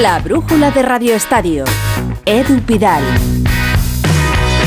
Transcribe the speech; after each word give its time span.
La 0.00 0.18
brújula 0.20 0.70
de 0.70 0.80
Radio 0.80 1.14
Estadio. 1.14 1.64
Edu 2.24 2.62
Pidal. 2.62 3.02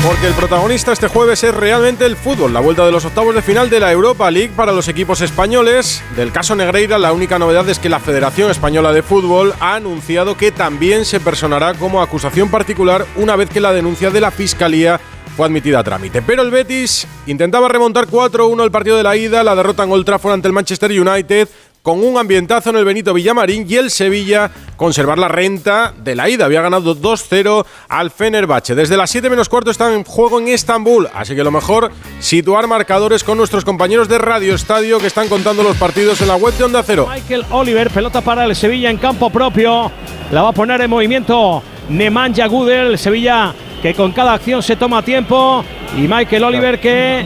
Porque 0.06 0.28
el 0.28 0.34
protagonista 0.34 0.92
este 0.92 1.08
jueves 1.08 1.42
es 1.42 1.52
realmente 1.52 2.06
el 2.06 2.14
fútbol, 2.14 2.52
la 2.52 2.60
vuelta 2.60 2.86
de 2.86 2.92
los 2.92 3.04
octavos 3.04 3.34
de 3.34 3.42
final 3.42 3.68
de 3.68 3.80
la 3.80 3.90
Europa 3.90 4.30
League 4.30 4.52
para 4.54 4.70
los 4.70 4.86
equipos 4.86 5.22
españoles. 5.22 6.00
Del 6.14 6.30
caso 6.30 6.54
Negreira, 6.54 6.96
la 6.96 7.12
única 7.12 7.40
novedad 7.40 7.68
es 7.68 7.80
que 7.80 7.88
la 7.88 7.98
Federación 7.98 8.52
Española 8.52 8.92
de 8.92 9.02
Fútbol 9.02 9.52
ha 9.58 9.74
anunciado 9.74 10.36
que 10.36 10.52
también 10.52 11.04
se 11.04 11.18
personará 11.18 11.74
como 11.74 12.00
acusación 12.00 12.48
particular 12.48 13.04
una 13.16 13.34
vez 13.34 13.50
que 13.50 13.60
la 13.60 13.72
denuncia 13.72 14.10
de 14.10 14.20
la 14.20 14.30
Fiscalía 14.30 15.00
fue 15.36 15.46
admitida 15.46 15.80
a 15.80 15.84
trámite. 15.84 16.22
Pero 16.22 16.42
el 16.42 16.52
Betis 16.52 17.04
intentaba 17.26 17.68
remontar 17.68 18.06
4-1 18.06 18.62
el 18.62 18.70
partido 18.70 18.96
de 18.96 19.02
la 19.02 19.16
ida, 19.16 19.42
la 19.42 19.56
derrota 19.56 19.82
en 19.82 19.90
Old 19.90 20.06
Trafford 20.06 20.34
ante 20.34 20.46
el 20.46 20.54
Manchester 20.54 20.92
United 20.92 21.48
con 21.86 22.02
un 22.02 22.18
ambientazo 22.18 22.70
en 22.70 22.78
el 22.78 22.84
Benito 22.84 23.14
Villamarín 23.14 23.64
y 23.68 23.76
el 23.76 23.92
Sevilla 23.92 24.50
conservar 24.76 25.18
la 25.18 25.28
renta 25.28 25.94
de 25.96 26.16
la 26.16 26.28
ida. 26.28 26.46
Había 26.46 26.60
ganado 26.60 26.96
2-0 26.96 27.64
al 27.88 28.10
Fenerbahce. 28.10 28.74
Desde 28.74 28.96
las 28.96 29.08
7 29.08 29.30
menos 29.30 29.48
cuarto 29.48 29.70
están 29.70 29.92
en 29.92 30.02
juego 30.02 30.40
en 30.40 30.48
Estambul, 30.48 31.08
así 31.14 31.36
que 31.36 31.44
lo 31.44 31.52
mejor 31.52 31.92
situar 32.18 32.66
marcadores 32.66 33.22
con 33.22 33.38
nuestros 33.38 33.64
compañeros 33.64 34.08
de 34.08 34.18
Radio 34.18 34.56
Estadio 34.56 34.98
que 34.98 35.06
están 35.06 35.28
contando 35.28 35.62
los 35.62 35.76
partidos 35.76 36.20
en 36.22 36.26
la 36.26 36.34
web 36.34 36.52
de 36.54 36.64
Onda 36.64 36.82
Cero. 36.82 37.06
Michael 37.08 37.44
Oliver, 37.50 37.88
pelota 37.90 38.20
para 38.20 38.46
el 38.46 38.56
Sevilla 38.56 38.90
en 38.90 38.98
campo 38.98 39.30
propio. 39.30 39.92
La 40.32 40.42
va 40.42 40.48
a 40.48 40.52
poner 40.52 40.80
en 40.80 40.90
movimiento 40.90 41.62
Nemanja 41.88 42.48
Gudel. 42.48 42.98
Sevilla 42.98 43.54
que 43.80 43.94
con 43.94 44.10
cada 44.10 44.32
acción 44.32 44.60
se 44.60 44.74
toma 44.74 45.04
tiempo. 45.04 45.64
Y 45.96 46.08
Michael 46.08 46.42
Oliver 46.42 46.80
que 46.80 47.24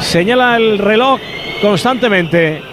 señala 0.00 0.56
el 0.56 0.78
reloj 0.78 1.20
constantemente. 1.62 2.69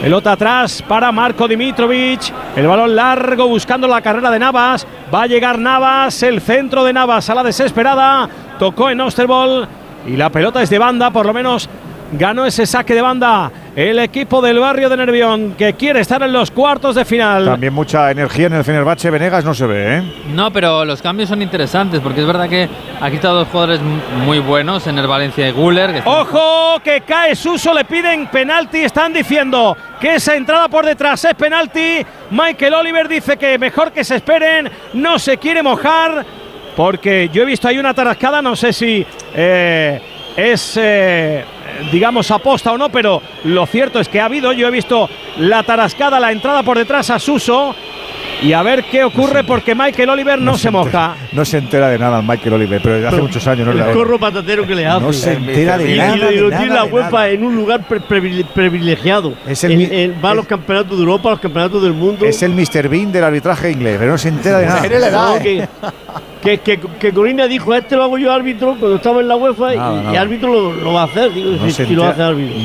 Pelota 0.00 0.32
atrás 0.32 0.82
para 0.88 1.12
Marco 1.12 1.46
Dimitrovic. 1.46 2.32
El 2.56 2.66
balón 2.66 2.96
largo 2.96 3.46
buscando 3.48 3.86
la 3.86 4.00
carrera 4.00 4.30
de 4.30 4.38
Navas. 4.38 4.86
Va 5.12 5.24
a 5.24 5.26
llegar 5.26 5.58
Navas. 5.58 6.22
El 6.22 6.40
centro 6.40 6.84
de 6.84 6.94
Navas 6.94 7.28
a 7.28 7.34
la 7.34 7.42
desesperada. 7.42 8.26
Tocó 8.58 8.88
en 8.88 9.02
Osterbol. 9.02 9.68
Y 10.06 10.16
la 10.16 10.30
pelota 10.30 10.62
es 10.62 10.70
de 10.70 10.78
banda, 10.78 11.10
por 11.10 11.26
lo 11.26 11.34
menos 11.34 11.68
ganó 12.12 12.44
ese 12.44 12.66
saque 12.66 12.94
de 12.94 13.02
banda 13.02 13.50
el 13.76 13.98
equipo 14.00 14.42
del 14.42 14.58
barrio 14.58 14.88
de 14.88 14.96
Nervión 14.96 15.54
que 15.56 15.74
quiere 15.74 16.00
estar 16.00 16.22
en 16.22 16.32
los 16.32 16.50
cuartos 16.50 16.96
de 16.96 17.04
final. 17.04 17.44
También 17.44 17.72
mucha 17.72 18.10
energía 18.10 18.46
en 18.46 18.54
el 18.54 18.64
Fenerbahce 18.64 19.10
Venegas 19.10 19.44
no 19.44 19.54
se 19.54 19.66
ve, 19.66 19.98
¿eh? 19.98 20.02
No, 20.34 20.52
pero 20.52 20.84
los 20.84 21.00
cambios 21.00 21.28
son 21.28 21.40
interesantes 21.40 22.00
porque 22.00 22.20
es 22.20 22.26
verdad 22.26 22.48
que 22.48 22.68
aquí 23.00 23.16
están 23.16 23.32
dos 23.32 23.48
jugadores 23.48 23.80
muy 24.24 24.40
buenos 24.40 24.86
en 24.86 24.98
el 24.98 25.06
Valencia 25.06 25.48
y 25.48 25.52
Guller. 25.52 26.02
¡Ojo! 26.04 26.80
Que 26.82 27.02
cae 27.02 27.36
Suso, 27.36 27.72
le 27.72 27.84
piden 27.84 28.26
penalti. 28.26 28.78
Están 28.78 29.12
diciendo 29.12 29.76
que 30.00 30.16
esa 30.16 30.34
entrada 30.34 30.68
por 30.68 30.84
detrás 30.84 31.24
es 31.24 31.34
penalti. 31.34 32.04
Michael 32.30 32.74
Oliver 32.74 33.08
dice 33.08 33.36
que 33.36 33.58
mejor 33.58 33.92
que 33.92 34.04
se 34.04 34.16
esperen, 34.16 34.70
no 34.94 35.18
se 35.18 35.38
quiere 35.38 35.62
mojar 35.62 36.24
porque 36.76 37.28
yo 37.32 37.42
he 37.42 37.46
visto 37.46 37.68
ahí 37.68 37.78
una 37.78 37.92
tarascada, 37.92 38.40
no 38.40 38.56
sé 38.56 38.72
si 38.72 39.04
eh, 39.34 40.00
es, 40.36 40.78
eh, 40.80 41.44
digamos, 41.92 42.30
aposta 42.30 42.72
o 42.72 42.78
no, 42.78 42.88
pero 42.90 43.22
lo 43.44 43.66
cierto 43.66 44.00
es 44.00 44.08
que 44.08 44.20
ha 44.20 44.26
habido, 44.26 44.52
yo 44.52 44.68
he 44.68 44.70
visto 44.70 45.08
la 45.38 45.62
tarascada, 45.62 46.20
la 46.20 46.32
entrada 46.32 46.62
por 46.62 46.78
detrás 46.78 47.10
a 47.10 47.18
Suso. 47.18 47.74
Y 48.42 48.54
a 48.54 48.62
ver 48.62 48.84
qué 48.84 49.04
ocurre 49.04 49.44
porque 49.44 49.74
Michael 49.74 50.08
Oliver 50.08 50.38
no, 50.38 50.56
se, 50.56 50.70
moja. 50.70 51.14
no 51.32 51.44
se 51.44 51.58
entera 51.58 51.88
de 51.88 51.98
nada 51.98 52.22
Michael 52.22 52.54
Oliver, 52.54 52.80
pero 52.82 52.94
desde 52.94 53.08
hace 53.08 53.20
muchos 53.20 53.46
años 53.46 53.66
no 53.66 53.72
El 53.72 53.94
corro 53.94 54.18
patatero 54.18 54.66
que 54.66 54.74
le 54.74 54.86
hace. 54.86 55.04
No 55.04 55.12
se 55.12 55.32
entera 55.34 55.76
de 55.76 55.94
y, 55.94 55.98
nada. 55.98 56.32
Y, 56.32 56.36
lo 56.38 56.48
tiene 56.48 56.66
nada, 56.68 56.84
la 56.84 56.84
UEFA 56.84 57.28
en 57.28 57.44
un 57.44 57.54
lugar 57.54 57.86
pre- 57.86 58.00
privilegiado. 58.00 59.34
Es 59.46 59.62
el 59.64 60.14
va 60.24 60.30
a 60.30 60.34
los 60.34 60.46
campeonatos 60.46 60.96
de 60.96 61.02
Europa, 61.02 61.28
a 61.28 61.32
los 61.32 61.40
campeonatos 61.40 61.82
del 61.82 61.92
mundo. 61.92 62.24
Es 62.24 62.42
el 62.42 62.52
Mr. 62.52 62.88
Bean 62.88 63.12
del 63.12 63.24
arbitraje 63.24 63.70
inglés, 63.70 63.96
pero 63.98 64.12
no 64.12 64.18
se 64.18 64.28
entera 64.28 64.58
de 64.58 64.66
nada. 64.66 64.80
No, 66.40 66.44
que, 66.44 66.58
que, 66.58 66.80
que, 66.80 67.12
Corina 67.12 67.46
dijo, 67.46 67.74
este 67.74 67.96
lo 67.96 68.04
hago 68.04 68.18
yo 68.18 68.32
árbitro 68.32 68.76
cuando 68.78 68.96
estaba 68.96 69.20
en 69.20 69.28
la 69.28 69.36
UEFA 69.36 69.74
Nada, 69.74 70.12
y, 70.12 70.16
árbitro 70.16 70.52
lo, 70.52 70.72
lo 70.72 70.92
va 70.94 71.02
a 71.02 71.04
hacer. 71.04 71.32
Digo, 71.32 71.50
No 71.52 71.64
si, 71.66 71.72
se 71.72 71.86
si 71.86 71.94
lo 71.94 72.02
hace 72.04 72.12
entera- 72.22 72.28
árbitro. 72.28 72.58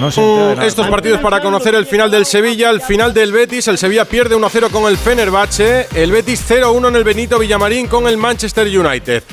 no. 0.55 0.61
Estos 0.63 0.87
partidos 0.87 1.19
para 1.19 1.41
conocer 1.41 1.75
el 1.75 1.85
final 1.85 2.09
del 2.09 2.25
Sevilla, 2.25 2.69
el 2.69 2.81
final 2.81 3.13
del 3.13 3.31
Betis. 3.31 3.67
El 3.67 3.77
Sevilla 3.77 4.05
pierde 4.05 4.35
1-0 4.35 4.69
con 4.71 4.85
el 4.89 4.97
Fenerbahce. 4.97 5.87
El 5.93 6.11
Betis 6.11 6.43
0-1 6.49 6.87
en 6.87 6.95
el 6.95 7.03
Benito 7.03 7.37
Villamarín 7.39 7.87
con 7.87 8.07
el 8.07 8.17
Manchester 8.17 8.67
United. 8.67 9.23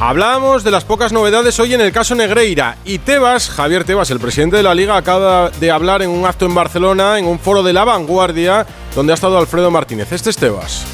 Hablábamos 0.00 0.64
de 0.64 0.72
las 0.72 0.82
pocas 0.84 1.12
novedades 1.12 1.60
hoy 1.60 1.72
en 1.74 1.80
el 1.80 1.92
caso 1.92 2.16
Negreira. 2.16 2.76
Y 2.84 2.98
Tebas, 2.98 3.48
Javier 3.48 3.84
Tebas, 3.84 4.10
el 4.10 4.18
presidente 4.18 4.56
de 4.56 4.64
la 4.64 4.74
Liga, 4.74 4.96
acaba 4.96 5.50
de 5.50 5.70
hablar 5.70 6.02
en 6.02 6.10
un 6.10 6.26
acto 6.26 6.46
en 6.46 6.54
Barcelona, 6.54 7.16
en 7.18 7.26
un 7.26 7.38
foro 7.38 7.62
de 7.62 7.72
la 7.72 7.84
vanguardia, 7.84 8.66
donde 8.96 9.12
ha 9.12 9.14
estado 9.14 9.38
Alfredo 9.38 9.70
Martínez. 9.70 10.10
Este 10.10 10.30
es 10.30 10.36
Tebas. 10.36 10.84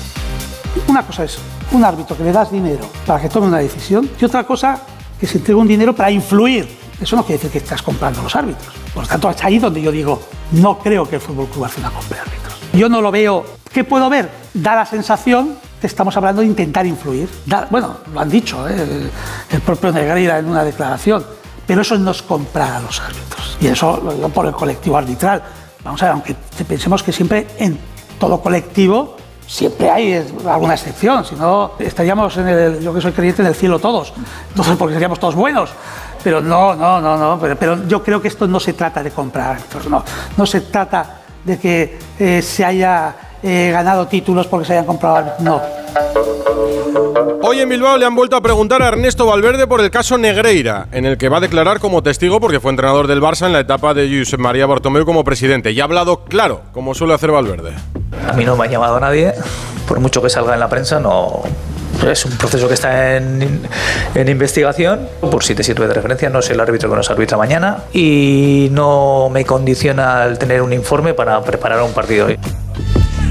Una 0.87 1.03
cosa 1.07 1.25
es 1.25 1.39
un 1.73 1.85
árbitro 1.85 2.17
que 2.17 2.25
le 2.25 2.33
das 2.33 2.51
dinero 2.51 2.85
para 3.07 3.21
que 3.21 3.29
tome 3.29 3.47
una 3.47 3.59
decisión 3.59 4.11
y 4.21 4.25
otra 4.25 4.45
cosa 4.45 4.81
que 5.19 5.27
se 5.27 5.39
entrega 5.39 5.61
un 5.61 5.69
dinero 5.69 5.95
para 5.95 6.11
influir. 6.11 6.69
Eso 7.01 7.17
no 7.17 7.25
quiere 7.25 7.39
decir 7.39 7.51
que 7.51 7.59
estás 7.59 7.83
comprando 7.83 8.23
los 8.23 8.35
árbitros. 8.35 8.75
Por 8.93 9.05
lo 9.05 9.09
tanto, 9.09 9.31
es 9.31 9.43
ahí 9.45 9.59
donde 9.59 9.81
yo 9.81 9.91
digo, 9.91 10.21
no 10.53 10.79
creo 10.79 11.09
que 11.09 11.17
el 11.17 11.21
Fútbol 11.21 11.47
Club 11.47 11.63
Barcelona 11.63 11.93
compre 11.95 12.19
árbitros. 12.19 12.55
Yo 12.73 12.89
no 12.89 13.01
lo 13.01 13.11
veo. 13.11 13.45
¿Qué 13.73 13.85
puedo 13.85 14.11
ver? 14.11 14.31
Da 14.53 14.75
la 14.75 14.85
sensación 14.85 15.57
que 15.81 15.87
estamos 15.87 16.17
hablando 16.17 16.43
de 16.43 16.49
intentar 16.49 16.87
influir. 16.87 17.29
Bueno, 17.71 17.97
lo 18.13 18.21
han 18.21 18.29
dicho 18.29 18.69
¿eh? 18.69 18.75
el, 18.75 19.11
el 19.51 19.61
propio 19.63 19.93
Negreira 19.93 20.39
en 20.39 20.47
una 20.47 20.65
declaración. 20.65 21.25
Pero 21.67 21.83
eso 21.83 21.97
no 21.97 22.11
es 22.11 22.23
comprar 22.23 22.73
a 22.73 22.81
los 22.81 23.01
árbitros. 23.01 23.57
Y 23.61 23.69
eso 23.69 24.01
lo 24.05 24.13
digo 24.13 24.29
por 24.29 24.47
el 24.47 24.53
colectivo 24.53 24.97
arbitral. 24.97 25.43
Vamos 25.85 26.03
a 26.03 26.07
ver, 26.07 26.13
aunque 26.13 26.35
pensemos 26.65 27.03
que 27.03 27.13
siempre 27.13 27.47
en 27.59 27.79
todo 28.19 28.43
colectivo 28.43 29.17
siempre 29.51 29.91
hay 29.91 30.13
eh, 30.13 30.25
alguna 30.47 30.75
excepción, 30.75 31.25
si 31.25 31.35
no 31.35 31.73
estaríamos 31.81 32.37
en 32.37 32.49
el, 32.49 32.81
yo 32.81 32.95
que 32.95 33.01
soy 33.01 33.11
creyente 33.11 33.43
en 33.43 33.49
el 33.49 33.55
cielo 33.55 33.81
todos, 33.81 34.13
entonces 34.49 34.77
porque 34.77 34.95
seríamos 34.95 35.19
todos 35.19 35.35
buenos. 35.35 35.71
Pero 36.23 36.41
no, 36.41 36.75
no, 36.75 37.01
no, 37.01 37.17
no, 37.17 37.41
pero, 37.59 37.87
yo 37.89 38.03
creo 38.03 38.21
que 38.21 38.29
esto 38.29 38.47
no 38.47 38.61
se 38.61 38.75
trata 38.75 39.03
de 39.03 39.11
comprar 39.11 39.57
no, 39.89 40.05
no 40.37 40.47
se 40.47 40.61
trata 40.61 41.23
de 41.43 41.59
que 41.59 41.99
eh, 42.19 42.43
se 42.43 42.63
haya 42.63 43.15
eh, 43.43 43.71
ganado 43.73 44.07
títulos 44.07 44.47
porque 44.47 44.67
se 44.67 44.75
hayan 44.75 44.85
comprado 44.85 45.33
no. 45.39 45.63
Hoy 47.51 47.59
en 47.59 47.69
Bilbao 47.69 47.99
le 47.99 48.07
han 48.07 48.15
vuelto 48.15 48.37
a 48.37 48.41
preguntar 48.41 48.81
a 48.81 48.87
Ernesto 48.87 49.27
Valverde 49.27 49.67
por 49.67 49.81
el 49.81 49.91
caso 49.91 50.17
Negreira, 50.17 50.87
en 50.93 51.05
el 51.05 51.19
que 51.19 51.29
va 51.29 51.39
a 51.39 51.41
declarar 51.41 51.81
como 51.81 52.01
testigo 52.01 52.41
porque 52.41 52.61
fue 52.61 52.71
entrenador 52.71 53.09
del 53.09 53.21
Barça 53.21 53.47
en 53.47 53.53
la 53.53 53.59
etapa 53.59 53.93
de 53.93 54.09
Josep 54.09 54.39
María 54.39 54.67
Bartomeu 54.67 55.05
como 55.05 55.25
presidente. 55.25 55.73
Y 55.73 55.81
ha 55.81 55.85
hablado 55.85 56.23
claro, 56.27 56.61
como 56.73 56.95
suele 56.95 57.13
hacer 57.13 57.33
Valverde. 57.33 57.73
A 58.29 58.35
mí 58.35 58.45
no 58.45 58.55
me 58.55 58.67
ha 58.67 58.71
llamado 58.71 59.01
nadie, 59.01 59.35
por 59.89 59.99
mucho 59.99 60.23
que 60.23 60.31
salga 60.31 60.55
en 60.55 60.61
la 60.61 60.69
prensa, 60.69 61.01
no. 61.01 61.43
Es 62.09 62.25
un 62.25 62.39
proceso 62.39 62.69
que 62.69 62.75
está 62.75 63.17
en, 63.17 63.69
investigación. 64.15 65.09
Por 65.21 65.43
si 65.43 65.57
te 65.57 65.65
sirve 65.65 65.89
de 65.89 65.95
referencia, 65.95 66.31
no 66.31 66.41
soy 66.43 66.55
el 66.55 66.61
árbitro 66.61 66.89
que 66.89 66.95
nos 66.95 67.11
arbitra 67.11 67.37
mañana 67.37 67.79
y 67.93 68.69
no 68.71 69.29
me 69.29 69.45
condiciona 69.45 70.23
el 70.25 70.39
tener 70.39 70.63
un 70.63 70.73
informe 70.73 71.15
para 71.15 71.43
preparar 71.43 71.83
un 71.83 71.93
partido 71.93 72.27
hoy. 72.27 72.39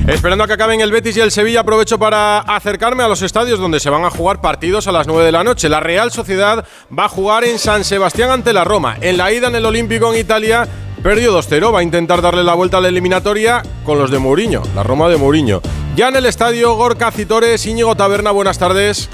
Esperando 0.07 0.43
a 0.43 0.47
que 0.47 0.53
acaben 0.53 0.81
el 0.81 0.91
Betis 0.91 1.17
y 1.17 1.19
el 1.19 1.31
Sevilla, 1.31 1.59
aprovecho 1.61 1.99
para 1.99 2.39
acercarme 2.39 3.03
a 3.03 3.07
los 3.07 3.21
estadios 3.21 3.59
donde 3.59 3.79
se 3.79 3.89
van 3.89 4.05
a 4.05 4.09
jugar 4.09 4.41
partidos 4.41 4.87
a 4.87 4.91
las 4.91 5.07
9 5.07 5.23
de 5.23 5.31
la 5.31 5.43
noche. 5.43 5.69
La 5.69 5.79
Real 5.79 6.11
Sociedad 6.11 6.65
va 6.97 7.05
a 7.05 7.09
jugar 7.09 7.43
en 7.43 7.59
San 7.59 7.83
Sebastián 7.83 8.31
ante 8.31 8.53
la 8.53 8.63
Roma. 8.63 8.97
En 9.01 9.17
la 9.17 9.31
ida 9.31 9.47
en 9.47 9.55
el 9.55 9.65
Olímpico 9.65 10.11
en 10.11 10.19
Italia 10.19 10.67
perdió 11.03 11.37
2-0. 11.37 11.73
Va 11.73 11.79
a 11.79 11.83
intentar 11.83 12.21
darle 12.21 12.43
la 12.43 12.55
vuelta 12.55 12.77
a 12.77 12.81
la 12.81 12.87
eliminatoria 12.87 13.61
con 13.85 13.99
los 13.99 14.09
de 14.09 14.19
Mourinho, 14.19 14.63
la 14.73 14.83
Roma 14.83 15.09
de 15.09 15.17
Mourinho. 15.17 15.61
Ya 15.95 16.09
en 16.09 16.15
el 16.15 16.25
estadio 16.25 16.73
Gorka 16.75 17.11
Citores, 17.11 17.65
Íñigo 17.65 17.95
Taberna, 17.95 18.31
buenas 18.31 18.57
tardes. 18.57 19.09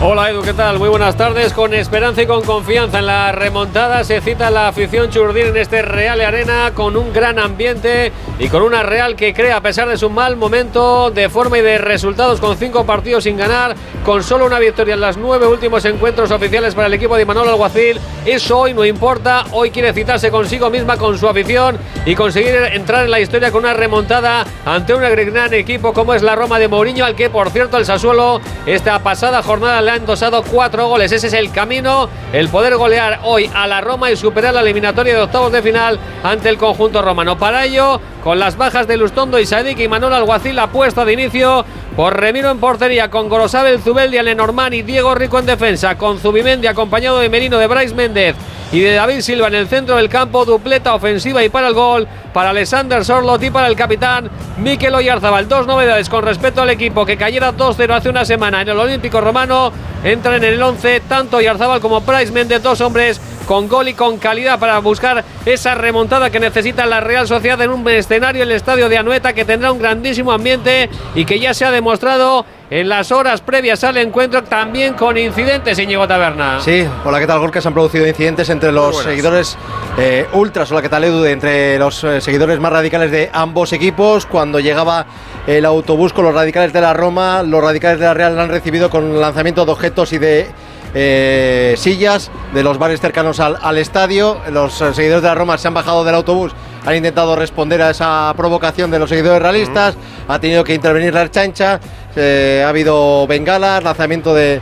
Hola 0.00 0.30
Edu, 0.30 0.42
¿qué 0.42 0.52
tal? 0.52 0.78
Muy 0.78 0.88
buenas 0.88 1.16
tardes. 1.16 1.52
Con 1.52 1.74
esperanza 1.74 2.22
y 2.22 2.26
con 2.26 2.44
confianza 2.44 3.00
en 3.00 3.06
la 3.06 3.32
remontada 3.32 4.04
se 4.04 4.20
cita 4.20 4.48
la 4.48 4.68
afición 4.68 5.10
churdín 5.10 5.46
en 5.46 5.56
este 5.56 5.82
Real 5.82 6.20
Arena 6.20 6.70
con 6.72 6.96
un 6.96 7.12
gran 7.12 7.40
ambiente 7.40 8.12
y 8.38 8.46
con 8.46 8.62
una 8.62 8.84
Real 8.84 9.16
que 9.16 9.34
crea 9.34 9.56
a 9.56 9.60
pesar 9.60 9.88
de 9.88 9.96
su 9.96 10.08
mal 10.08 10.36
momento 10.36 11.10
de 11.10 11.28
forma 11.28 11.58
y 11.58 11.62
de 11.62 11.78
resultados 11.78 12.38
con 12.38 12.56
cinco 12.56 12.86
partidos 12.86 13.24
sin 13.24 13.36
ganar, 13.36 13.74
con 14.04 14.22
solo 14.22 14.46
una 14.46 14.60
victoria 14.60 14.94
en 14.94 15.00
los 15.00 15.16
nueve 15.16 15.48
últimos 15.48 15.84
encuentros 15.84 16.30
oficiales 16.30 16.76
para 16.76 16.86
el 16.86 16.94
equipo 16.94 17.16
de 17.16 17.26
Manuel 17.26 17.48
Alguacil. 17.48 17.98
Eso 18.24 18.56
hoy 18.56 18.74
no 18.74 18.84
importa, 18.84 19.46
hoy 19.50 19.72
quiere 19.72 19.92
citarse 19.92 20.30
consigo 20.30 20.70
misma 20.70 20.96
con 20.96 21.18
su 21.18 21.28
afición 21.28 21.76
y 22.06 22.14
conseguir 22.14 22.54
entrar 22.72 23.04
en 23.04 23.10
la 23.10 23.18
historia 23.18 23.50
con 23.50 23.64
una 23.64 23.74
remontada 23.74 24.46
ante 24.64 24.94
un 24.94 25.00
gran 25.00 25.52
equipo 25.54 25.92
como 25.92 26.14
es 26.14 26.22
la 26.22 26.36
Roma 26.36 26.60
de 26.60 26.68
Mourinho, 26.68 27.04
al 27.04 27.16
que 27.16 27.30
por 27.30 27.50
cierto 27.50 27.78
el 27.78 27.84
Sassuolo 27.84 28.40
esta 28.64 29.00
pasada 29.00 29.42
jornada 29.42 29.87
le 29.88 29.92
ha 29.92 29.96
endosado 29.96 30.42
cuatro 30.42 30.86
goles. 30.86 31.12
Ese 31.12 31.28
es 31.28 31.32
el 31.32 31.50
camino, 31.50 32.10
el 32.34 32.50
poder 32.50 32.76
golear 32.76 33.20
hoy 33.24 33.50
a 33.54 33.66
la 33.66 33.80
Roma 33.80 34.10
y 34.10 34.16
superar 34.16 34.52
la 34.52 34.60
eliminatoria 34.60 35.14
de 35.14 35.22
octavos 35.22 35.50
de 35.50 35.62
final 35.62 35.98
ante 36.22 36.50
el 36.50 36.58
conjunto 36.58 37.00
romano. 37.00 37.38
Para 37.38 37.64
ello, 37.64 37.98
con 38.22 38.38
las 38.38 38.58
bajas 38.58 38.86
de 38.86 38.98
Lustondo 38.98 39.38
y 39.38 39.46
Sadik 39.46 39.78
y 39.78 39.88
Manuel 39.88 40.12
Alguacil, 40.12 40.56
la 40.56 40.66
puesta 40.66 41.06
de 41.06 41.14
inicio 41.14 41.64
por 41.96 42.20
Remiro 42.20 42.50
en 42.50 42.60
portería, 42.60 43.08
con 43.08 43.30
Gorosabel, 43.30 43.80
Zubeldia, 43.80 44.22
Lenormand 44.22 44.74
y 44.74 44.82
Diego 44.82 45.14
Rico 45.14 45.38
en 45.38 45.46
defensa, 45.46 45.96
con 45.96 46.18
Zubimendi 46.18 46.66
acompañado 46.66 47.20
de 47.20 47.30
Merino 47.30 47.56
de 47.56 47.66
Bryce 47.66 47.94
Méndez 47.94 48.36
y 48.70 48.80
de 48.80 48.94
David 48.94 49.20
Silva 49.20 49.48
en 49.48 49.54
el 49.54 49.68
centro 49.68 49.96
del 49.96 50.08
campo, 50.08 50.44
dupleta 50.44 50.94
ofensiva 50.94 51.42
y 51.42 51.48
para 51.48 51.68
el 51.68 51.74
gol 51.74 52.06
para 52.32 52.50
Alexander 52.50 53.04
Sorlot 53.04 53.42
y 53.42 53.50
para 53.50 53.66
el 53.66 53.76
capitán 53.76 54.30
Mikel 54.58 54.94
Oyarzabal. 54.94 55.48
Dos 55.48 55.66
novedades 55.66 56.08
con 56.08 56.24
respecto 56.24 56.62
al 56.62 56.70
equipo 56.70 57.06
que 57.06 57.16
cayera 57.16 57.54
2-0 57.54 57.90
hace 57.92 58.10
una 58.10 58.24
semana 58.24 58.60
en 58.60 58.68
el 58.68 58.78
Olímpico 58.78 59.20
Romano. 59.20 59.72
Entran 60.04 60.36
en 60.36 60.44
el 60.44 60.62
11 60.62 61.00
tanto 61.08 61.38
Oyarzabal 61.38 61.80
como 61.80 62.02
Price 62.02 62.30
Méndez, 62.30 62.62
dos 62.62 62.80
hombres 62.80 63.20
con 63.48 63.66
gol 63.66 63.88
y 63.88 63.94
con 63.94 64.18
calidad 64.18 64.58
para 64.58 64.78
buscar 64.80 65.24
esa 65.46 65.74
remontada 65.74 66.28
que 66.28 66.38
necesita 66.38 66.84
la 66.84 67.00
Real 67.00 67.26
Sociedad 67.26 67.58
en 67.62 67.70
un 67.70 67.88
escenario, 67.88 68.42
el 68.42 68.52
estadio 68.52 68.90
de 68.90 68.98
Anueta, 68.98 69.32
que 69.32 69.46
tendrá 69.46 69.72
un 69.72 69.78
grandísimo 69.78 70.32
ambiente 70.32 70.90
y 71.14 71.24
que 71.24 71.40
ya 71.40 71.54
se 71.54 71.64
ha 71.64 71.70
demostrado 71.70 72.44
en 72.68 72.90
las 72.90 73.10
horas 73.10 73.40
previas 73.40 73.82
al 73.84 73.96
encuentro 73.96 74.44
también 74.44 74.92
con 74.92 75.16
incidentes, 75.16 75.78
Íñigo 75.78 76.06
Taberna. 76.06 76.60
Sí, 76.60 76.86
hola, 77.06 77.18
¿qué 77.20 77.26
tal, 77.26 77.38
Gorka? 77.38 77.62
Se 77.62 77.68
han 77.68 77.72
producido 77.72 78.06
incidentes 78.06 78.50
entre 78.50 78.70
los 78.70 78.98
seguidores 78.98 79.56
eh, 79.96 80.26
ultras, 80.34 80.70
hola, 80.70 80.82
¿qué 80.82 80.90
tal, 80.90 81.04
Edu? 81.04 81.24
Entre 81.24 81.78
los 81.78 82.04
eh, 82.04 82.20
seguidores 82.20 82.60
más 82.60 82.70
radicales 82.70 83.10
de 83.10 83.30
ambos 83.32 83.72
equipos. 83.72 84.26
Cuando 84.26 84.60
llegaba 84.60 85.06
el 85.46 85.64
autobús 85.64 86.12
con 86.12 86.26
los 86.26 86.34
radicales 86.34 86.74
de 86.74 86.82
la 86.82 86.92
Roma, 86.92 87.42
los 87.42 87.64
radicales 87.64 87.98
de 87.98 88.04
la 88.04 88.12
Real 88.12 88.38
han 88.38 88.50
recibido 88.50 88.90
con 88.90 89.18
lanzamiento 89.18 89.64
de 89.64 89.72
objetos 89.72 90.12
y 90.12 90.18
de 90.18 90.50
eh, 90.94 91.74
sillas 91.76 92.30
de 92.54 92.62
los 92.62 92.78
bares 92.78 93.00
cercanos 93.00 93.40
al, 93.40 93.78
estadio. 93.78 94.38
Los 94.50 94.80
eh, 94.80 94.94
seguidores 94.94 95.22
de 95.22 95.28
la 95.28 95.34
Roma 95.34 95.58
se 95.58 95.68
han 95.68 95.74
bajado 95.74 96.04
del 96.04 96.14
autobús, 96.14 96.52
han 96.86 96.96
intentado 96.96 97.36
responder 97.36 97.82
a 97.82 97.90
esa 97.90 98.32
provocación 98.36 98.90
de 98.90 98.98
los 98.98 99.10
seguidores 99.10 99.42
realistas, 99.42 99.96
ha 100.26 100.38
tenido 100.38 100.64
que 100.64 100.74
intervenir 100.74 101.12
la 101.12 101.30
chancha, 101.30 101.78
eh, 102.16 102.62
ha 102.64 102.68
habido 102.70 103.26
bengalas, 103.26 103.84
lanzamiento 103.84 104.34
de, 104.34 104.60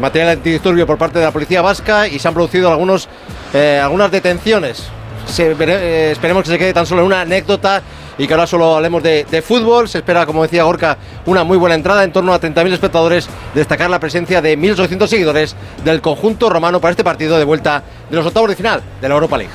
material 0.00 0.30
antidisturbio 0.30 0.86
por 0.86 0.98
parte 0.98 1.18
de 1.18 1.26
la 1.26 1.30
policía 1.30 1.62
vasca 1.62 2.08
y 2.08 2.18
se 2.18 2.26
han 2.26 2.34
producido 2.34 2.70
algunos, 2.70 3.08
algunas 3.54 4.10
detenciones. 4.10 4.88
esperemos 5.28 6.42
que 6.42 6.50
se 6.50 6.58
quede 6.58 6.72
tan 6.72 6.86
solo 6.86 7.02
en 7.02 7.06
una 7.06 7.20
anécdota 7.20 7.82
y 8.18 8.26
que 8.26 8.34
ahora 8.34 8.46
solo 8.46 8.76
hablemos 8.76 9.02
de, 9.02 9.44
fútbol. 9.46 9.88
Se 9.88 9.98
espera, 9.98 10.26
como 10.26 10.42
decía 10.42 10.64
Gorka, 10.64 10.98
una 11.26 11.44
muy 11.44 11.56
buena 11.56 11.74
entrada, 11.74 12.04
en 12.04 12.12
torno 12.12 12.32
a 12.32 12.40
30.000 12.40 12.72
espectadores. 12.72 13.28
Destacar 13.54 13.90
la 13.90 13.98
presencia 13.98 14.42
de 14.42 14.58
1.800 14.58 15.06
seguidores 15.06 15.56
del 15.84 16.00
conjunto 16.00 16.48
romano 16.48 16.80
para 16.80 16.92
este 16.92 17.04
partido 17.04 17.38
de 17.38 17.44
vuelta 17.44 17.82
de 18.10 18.16
los 18.16 18.26
octavos 18.26 18.48
de 18.48 18.56
final 18.56 18.82
de 19.00 19.08
la 19.08 19.14
Europa 19.14 19.38
League. 19.38 19.52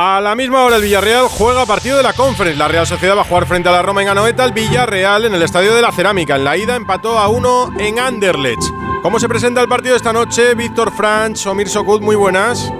A 0.00 0.20
la 0.20 0.36
misma 0.36 0.62
hora 0.62 0.76
el 0.76 0.82
Villarreal 0.82 1.26
juega 1.28 1.66
partido 1.66 1.96
de 1.96 2.04
la 2.04 2.12
Conference. 2.12 2.56
La 2.56 2.68
Real 2.68 2.86
Sociedad 2.86 3.16
va 3.16 3.22
a 3.22 3.24
jugar 3.24 3.46
frente 3.46 3.68
a 3.68 3.72
la 3.72 3.82
Roma 3.82 4.02
en 4.02 4.08
Anoeta. 4.08 4.44
El 4.44 4.52
Villarreal 4.52 5.24
en 5.24 5.34
el 5.34 5.42
Estadio 5.42 5.74
de 5.74 5.82
la 5.82 5.90
Cerámica. 5.90 6.36
En 6.36 6.44
la 6.44 6.56
ida 6.56 6.76
empató 6.76 7.18
a 7.18 7.28
uno 7.28 7.72
en 7.78 7.98
Anderlecht. 7.98 8.62
¿Cómo 9.02 9.18
se 9.18 9.28
presenta 9.28 9.60
el 9.60 9.68
partido 9.68 9.96
esta 9.96 10.12
noche? 10.12 10.54
Víctor 10.54 10.92
Franch, 10.92 11.46
Omir 11.46 11.68
Sokut, 11.68 12.00
muy 12.00 12.14
buenas. 12.14 12.70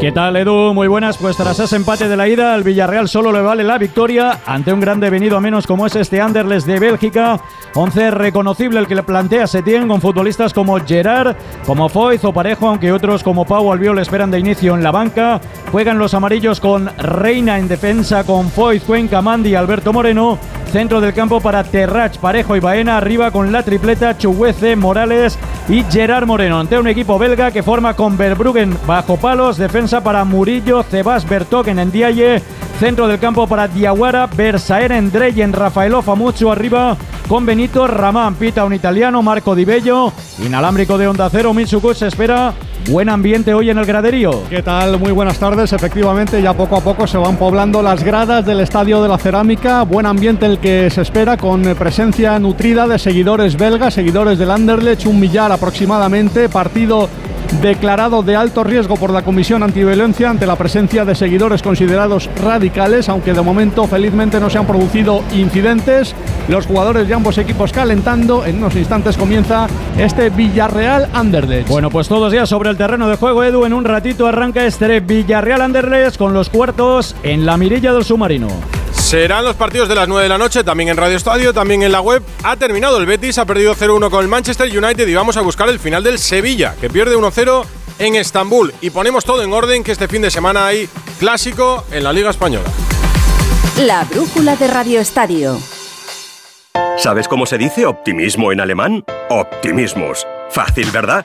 ¿Qué 0.00 0.12
tal, 0.12 0.36
Edu? 0.36 0.74
Muy 0.74 0.88
buenas. 0.88 1.16
Pues 1.16 1.36
tras 1.36 1.58
ese 1.60 1.76
empate 1.76 2.08
de 2.08 2.16
la 2.16 2.28
ida, 2.28 2.52
al 2.52 2.62
Villarreal 2.62 3.08
solo 3.08 3.32
le 3.32 3.40
vale 3.40 3.62
la 3.62 3.78
victoria 3.78 4.40
ante 4.44 4.72
un 4.72 4.80
grande 4.80 5.08
venido 5.08 5.36
a 5.36 5.40
menos 5.40 5.66
como 5.66 5.86
es 5.86 5.96
este 5.96 6.20
Anderlecht 6.20 6.66
de 6.66 6.78
Bélgica. 6.78 7.40
11 7.74 8.10
reconocible 8.10 8.80
el 8.80 8.86
que 8.86 8.94
le 8.96 9.02
plantea 9.02 9.46
Setién 9.46 9.88
con 9.88 10.00
futbolistas 10.00 10.52
como 10.52 10.78
Gerard, 10.84 11.36
como 11.66 11.88
Foyz 11.88 12.24
o 12.24 12.32
Parejo, 12.32 12.68
aunque 12.68 12.92
otros 12.92 13.22
como 13.22 13.44
Pau 13.44 13.72
Albiol 13.72 13.98
esperan 13.98 14.30
de 14.30 14.40
inicio 14.40 14.74
en 14.74 14.82
la 14.82 14.90
banca. 14.90 15.40
Juegan 15.72 15.98
los 15.98 16.12
amarillos 16.12 16.60
con 16.60 16.90
Reina 16.98 17.58
en 17.58 17.68
defensa, 17.68 18.24
con 18.24 18.50
Foyz, 18.50 18.84
Cuenca, 18.84 19.22
Mandi 19.22 19.50
y 19.50 19.54
Alberto 19.54 19.92
Moreno. 19.92 20.38
Centro 20.70 21.00
del 21.00 21.14
campo 21.14 21.40
para 21.40 21.62
Terrach, 21.62 22.18
Parejo 22.18 22.56
y 22.56 22.60
Baena. 22.60 22.96
Arriba 22.96 23.30
con 23.30 23.52
la 23.52 23.62
tripleta 23.62 24.18
Chuguece, 24.18 24.74
Morales 24.74 25.38
y 25.68 25.84
Gerard 25.84 26.26
Moreno. 26.26 26.58
Ante 26.58 26.78
un 26.78 26.88
equipo 26.88 27.16
belga 27.16 27.52
que 27.52 27.62
forma 27.62 27.94
con 27.94 28.16
Verbruggen 28.16 28.76
bajo 28.84 29.16
palos. 29.16 29.56
Defensa 29.56 29.83
para 29.90 30.24
Murillo, 30.24 30.82
Cebas, 30.82 31.28
Bertogen 31.28 31.78
en 31.78 31.92
Diaye. 31.92 32.42
Centro 32.80 33.06
del 33.06 33.18
campo 33.18 33.46
para 33.46 33.68
Diaguara, 33.68 34.26
Bersaer 34.26 34.92
en 34.92 35.12
Dreyen, 35.12 35.52
Rafaelov 35.52 36.16
mucho 36.16 36.50
arriba 36.50 36.96
con 37.28 37.44
Benito 37.44 37.86
Ramán. 37.86 38.34
Pita 38.34 38.64
un 38.64 38.72
italiano, 38.72 39.22
Marco 39.22 39.54
Di 39.54 39.64
Bello. 39.64 40.12
Inalámbrico 40.44 40.96
de 40.96 41.06
Onda 41.06 41.28
Cero, 41.30 41.52
Mitsuko 41.52 41.92
se 41.92 42.08
espera 42.08 42.54
Buen 42.90 43.08
ambiente 43.08 43.54
hoy 43.54 43.70
en 43.70 43.78
el 43.78 43.86
graderío. 43.86 44.42
¿Qué 44.50 44.62
tal? 44.62 44.98
Muy 44.98 45.10
buenas 45.10 45.38
tardes. 45.38 45.72
Efectivamente, 45.72 46.42
ya 46.42 46.52
poco 46.52 46.76
a 46.76 46.80
poco 46.82 47.06
se 47.06 47.16
van 47.16 47.38
poblando 47.38 47.82
las 47.82 48.04
gradas 48.04 48.44
del 48.44 48.60
Estadio 48.60 49.02
de 49.02 49.08
la 49.08 49.16
Cerámica. 49.16 49.84
Buen 49.84 50.04
ambiente 50.04 50.44
el 50.44 50.58
que 50.58 50.90
se 50.90 51.00
espera 51.00 51.38
con 51.38 51.62
presencia 51.76 52.38
nutrida 52.38 52.86
de 52.86 52.98
seguidores 52.98 53.56
belgas, 53.56 53.94
seguidores 53.94 54.38
del 54.38 54.50
Anderlecht, 54.50 55.06
un 55.06 55.18
millar 55.18 55.50
aproximadamente. 55.50 56.50
Partido 56.50 57.08
declarado 57.60 58.22
de 58.22 58.36
alto 58.36 58.64
riesgo 58.64 58.96
por 58.96 59.12
la 59.12 59.22
Comisión 59.22 59.62
Antiviolencia 59.62 60.30
ante 60.30 60.46
la 60.46 60.56
presencia 60.56 61.04
de 61.04 61.14
seguidores 61.14 61.62
considerados 61.62 62.30
radicales, 62.42 63.08
aunque 63.08 63.32
de 63.32 63.42
momento 63.42 63.86
felizmente 63.86 64.40
no 64.40 64.50
se 64.50 64.58
han 64.58 64.66
producido 64.66 65.22
incidentes. 65.32 66.14
Los 66.48 66.66
jugadores 66.66 67.08
de 67.08 67.14
ambos 67.14 67.38
equipos 67.38 67.72
calentando. 67.72 68.44
En 68.44 68.56
unos 68.58 68.76
instantes 68.76 69.16
comienza 69.16 69.66
este 69.98 70.30
Villarreal 70.30 71.08
Anderlecht. 71.12 71.68
Bueno, 71.68 71.90
pues 71.90 72.08
todos 72.08 72.32
días 72.32 72.48
sobre 72.48 72.70
el 72.70 72.76
terreno 72.76 73.08
de 73.08 73.16
juego, 73.16 73.44
Edu. 73.44 73.64
En 73.64 73.72
un 73.72 73.84
ratito 73.84 74.26
arranca 74.26 74.64
este 74.64 75.00
Villarreal 75.00 75.62
Anderlecht 75.62 76.16
con 76.16 76.34
los 76.34 76.50
cuartos 76.50 77.14
en 77.22 77.46
la 77.46 77.56
mirilla 77.56 77.92
del 77.92 78.04
submarino. 78.04 78.48
Serán 79.14 79.44
los 79.44 79.54
partidos 79.54 79.88
de 79.88 79.94
las 79.94 80.08
9 80.08 80.24
de 80.24 80.28
la 80.28 80.38
noche, 80.38 80.64
también 80.64 80.88
en 80.88 80.96
Radio 80.96 81.16
Estadio, 81.16 81.54
también 81.54 81.84
en 81.84 81.92
la 81.92 82.00
web. 82.00 82.20
Ha 82.42 82.56
terminado 82.56 82.98
el 82.98 83.06
Betis, 83.06 83.38
ha 83.38 83.46
perdido 83.46 83.72
0-1 83.76 84.10
con 84.10 84.22
el 84.22 84.28
Manchester 84.28 84.66
United 84.66 85.06
y 85.06 85.14
vamos 85.14 85.36
a 85.36 85.40
buscar 85.40 85.68
el 85.68 85.78
final 85.78 86.02
del 86.02 86.18
Sevilla, 86.18 86.74
que 86.80 86.90
pierde 86.90 87.16
1-0 87.16 87.64
en 88.00 88.16
Estambul. 88.16 88.74
Y 88.80 88.90
ponemos 88.90 89.24
todo 89.24 89.44
en 89.44 89.52
orden, 89.52 89.84
que 89.84 89.92
este 89.92 90.08
fin 90.08 90.20
de 90.20 90.32
semana 90.32 90.66
hay 90.66 90.88
clásico 91.20 91.84
en 91.92 92.02
la 92.02 92.12
Liga 92.12 92.28
Española. 92.28 92.68
La 93.78 94.02
brújula 94.02 94.56
de 94.56 94.66
Radio 94.66 94.98
Estadio. 94.98 95.60
¿Sabes 96.96 97.28
cómo 97.28 97.46
se 97.46 97.56
dice 97.56 97.86
optimismo 97.86 98.50
en 98.50 98.60
alemán? 98.60 99.04
Optimismus. 99.30 100.26
Fácil, 100.50 100.90
¿verdad? 100.90 101.24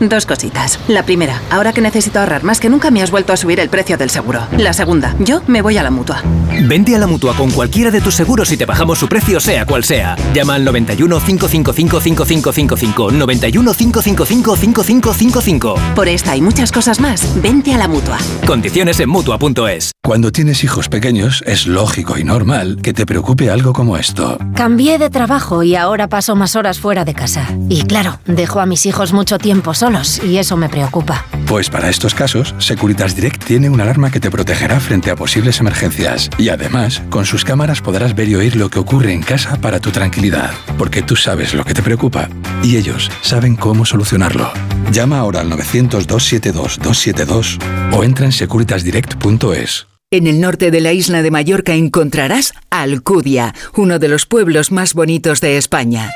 Dos 0.00 0.26
cositas. 0.26 0.78
La 0.86 1.02
primera, 1.02 1.42
ahora 1.50 1.72
que 1.72 1.80
necesito 1.80 2.20
ahorrar 2.20 2.44
más 2.44 2.60
que 2.60 2.68
nunca 2.68 2.92
me 2.92 3.02
has 3.02 3.10
vuelto 3.10 3.32
a 3.32 3.36
subir 3.36 3.58
el 3.58 3.68
precio 3.68 3.98
del 3.98 4.10
seguro. 4.10 4.46
La 4.56 4.72
segunda, 4.72 5.16
yo 5.18 5.42
me 5.48 5.60
voy 5.60 5.76
a 5.76 5.82
la 5.82 5.90
mutua. 5.90 6.22
Vente 6.68 6.94
a 6.94 7.00
la 7.00 7.08
mutua 7.08 7.34
con 7.34 7.50
cualquiera 7.50 7.90
de 7.90 8.00
tus 8.00 8.14
seguros 8.14 8.52
y 8.52 8.56
te 8.56 8.64
bajamos 8.64 9.00
su 9.00 9.08
precio 9.08 9.40
sea 9.40 9.66
cual 9.66 9.82
sea. 9.82 10.14
Llama 10.32 10.54
al 10.54 10.64
91 10.64 11.18
555 11.18 12.00
5555 12.00 13.10
91 13.10 13.74
555 13.74 14.56
5555. 14.56 15.74
Por 15.96 16.06
esta 16.06 16.36
y 16.36 16.42
muchas 16.42 16.70
cosas 16.70 17.00
más, 17.00 17.42
vente 17.42 17.74
a 17.74 17.78
la 17.78 17.88
mutua. 17.88 18.18
Condiciones 18.46 19.00
en 19.00 19.08
mutua.es. 19.08 19.90
Cuando 20.04 20.30
tienes 20.30 20.62
hijos 20.62 20.88
pequeños, 20.88 21.42
es 21.44 21.66
lógico 21.66 22.16
y 22.18 22.22
normal 22.22 22.78
que 22.82 22.92
te 22.92 23.04
preocupe 23.04 23.50
algo 23.50 23.72
como 23.72 23.96
esto. 23.96 24.38
Cambié 24.54 24.98
de 24.98 25.10
trabajo 25.10 25.64
y 25.64 25.74
ahora 25.74 26.08
paso 26.08 26.36
más 26.36 26.54
horas 26.54 26.78
fuera 26.78 27.04
de 27.04 27.14
casa. 27.14 27.48
Y 27.68 27.82
claro, 27.82 28.20
dejo 28.26 28.60
a 28.60 28.66
mis 28.66 28.86
hijos 28.86 29.12
mucho 29.12 29.38
tiempo 29.38 29.74
y 30.22 30.36
eso 30.36 30.58
me 30.58 30.68
preocupa. 30.68 31.24
Pues 31.46 31.70
para 31.70 31.88
estos 31.88 32.14
casos, 32.14 32.54
Securitas 32.58 33.16
Direct 33.16 33.42
tiene 33.42 33.70
una 33.70 33.84
alarma 33.84 34.10
que 34.10 34.20
te 34.20 34.30
protegerá 34.30 34.80
frente 34.80 35.10
a 35.10 35.16
posibles 35.16 35.60
emergencias. 35.60 36.28
Y 36.36 36.50
además, 36.50 37.00
con 37.08 37.24
sus 37.24 37.42
cámaras 37.42 37.80
podrás 37.80 38.14
ver 38.14 38.28
y 38.28 38.34
oír 38.34 38.56
lo 38.56 38.68
que 38.68 38.80
ocurre 38.80 39.14
en 39.14 39.22
casa 39.22 39.58
para 39.58 39.80
tu 39.80 39.90
tranquilidad. 39.90 40.50
Porque 40.76 41.00
tú 41.00 41.16
sabes 41.16 41.54
lo 41.54 41.64
que 41.64 41.72
te 41.72 41.82
preocupa 41.82 42.28
y 42.62 42.76
ellos 42.76 43.10
saben 43.22 43.56
cómo 43.56 43.86
solucionarlo. 43.86 44.52
Llama 44.92 45.20
ahora 45.20 45.40
al 45.40 45.50
900-272-272 45.52 47.58
o 47.92 48.04
entra 48.04 48.26
en 48.26 48.32
securitasdirect.es. 48.32 49.86
En 50.10 50.26
el 50.26 50.40
norte 50.40 50.70
de 50.70 50.80
la 50.82 50.92
isla 50.92 51.22
de 51.22 51.30
Mallorca 51.30 51.74
encontrarás 51.74 52.52
Alcudia, 52.68 53.54
uno 53.74 53.98
de 53.98 54.08
los 54.08 54.26
pueblos 54.26 54.70
más 54.70 54.92
bonitos 54.92 55.40
de 55.40 55.56
España. 55.56 56.12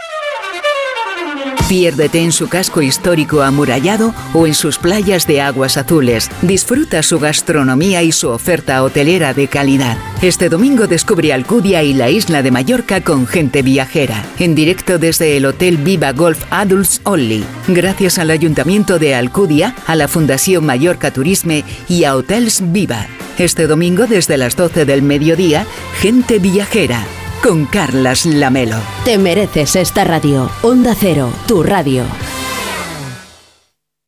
Piérdete 1.68 2.20
en 2.20 2.32
su 2.32 2.48
casco 2.48 2.82
histórico 2.82 3.42
amurallado 3.42 4.14
o 4.34 4.46
en 4.46 4.54
sus 4.54 4.78
playas 4.78 5.26
de 5.26 5.40
aguas 5.40 5.76
azules. 5.76 6.30
Disfruta 6.42 7.02
su 7.02 7.18
gastronomía 7.18 8.02
y 8.02 8.12
su 8.12 8.28
oferta 8.28 8.82
hotelera 8.82 9.32
de 9.32 9.48
calidad. 9.48 9.96
Este 10.20 10.48
domingo 10.48 10.86
descubre 10.86 11.32
Alcudia 11.32 11.82
y 11.82 11.94
la 11.94 12.10
isla 12.10 12.42
de 12.42 12.50
Mallorca 12.50 13.00
con 13.00 13.26
gente 13.26 13.62
viajera. 13.62 14.24
En 14.38 14.54
directo 14.54 14.98
desde 14.98 15.36
el 15.36 15.46
Hotel 15.46 15.78
Viva 15.78 16.12
Golf 16.12 16.44
Adults 16.50 17.00
Only. 17.04 17.44
Gracias 17.68 18.18
al 18.18 18.30
Ayuntamiento 18.30 18.98
de 18.98 19.14
Alcudia, 19.14 19.74
a 19.86 19.94
la 19.94 20.08
Fundación 20.08 20.66
Mallorca 20.66 21.10
Turisme 21.10 21.64
y 21.88 22.04
a 22.04 22.16
Hotels 22.16 22.60
Viva. 22.72 23.06
Este 23.38 23.66
domingo 23.66 24.06
desde 24.06 24.36
las 24.36 24.56
12 24.56 24.84
del 24.84 25.02
mediodía, 25.02 25.66
gente 26.00 26.38
viajera 26.38 27.06
con 27.42 27.66
Carlas 27.66 28.24
Lamelo. 28.24 28.76
Te 29.04 29.18
mereces 29.18 29.76
esta 29.76 30.04
radio. 30.04 30.48
Onda 30.62 30.94
Cero, 30.98 31.30
tu 31.46 31.62
radio. 31.62 32.04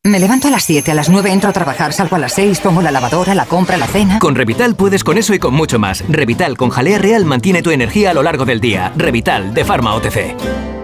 Me 0.05 0.21
levanto 0.21 0.49
a 0.49 0.51
las 0.51 0.65
7, 0.65 0.91
a 0.91 0.95
las 0.95 1.09
9 1.09 1.33
entro 1.33 1.49
a 1.49 1.53
trabajar, 1.53 1.93
salgo 1.95 2.17
a 2.17 2.19
las 2.19 2.35
6, 2.35 2.61
pongo 2.61 2.83
la 2.83 2.91
lavadora, 2.91 3.35
la 3.35 3.47
compra, 3.47 3.79
la 3.79 3.87
cena. 3.87 4.19
Con 4.19 4.35
Revital 4.35 4.77
puedes 4.77 5.03
con 5.03 5.17
eso 5.17 5.35
y 5.35 5.39
con 5.39 5.55
mucho 5.55 5.79
más. 5.79 6.05
Revital 6.09 6.57
con 6.57 6.71
jalea 6.71 6.99
real 6.99 7.25
mantiene 7.25 7.63
tu 7.63 7.71
energía 7.71 8.11
a 8.11 8.15
lo 8.15 8.23
largo 8.23 8.45
del 8.45 8.61
día. 8.61 8.93
Revital 8.97 9.55
de 9.55 9.65
Pharma 9.65 9.95
OTC. 9.95 10.84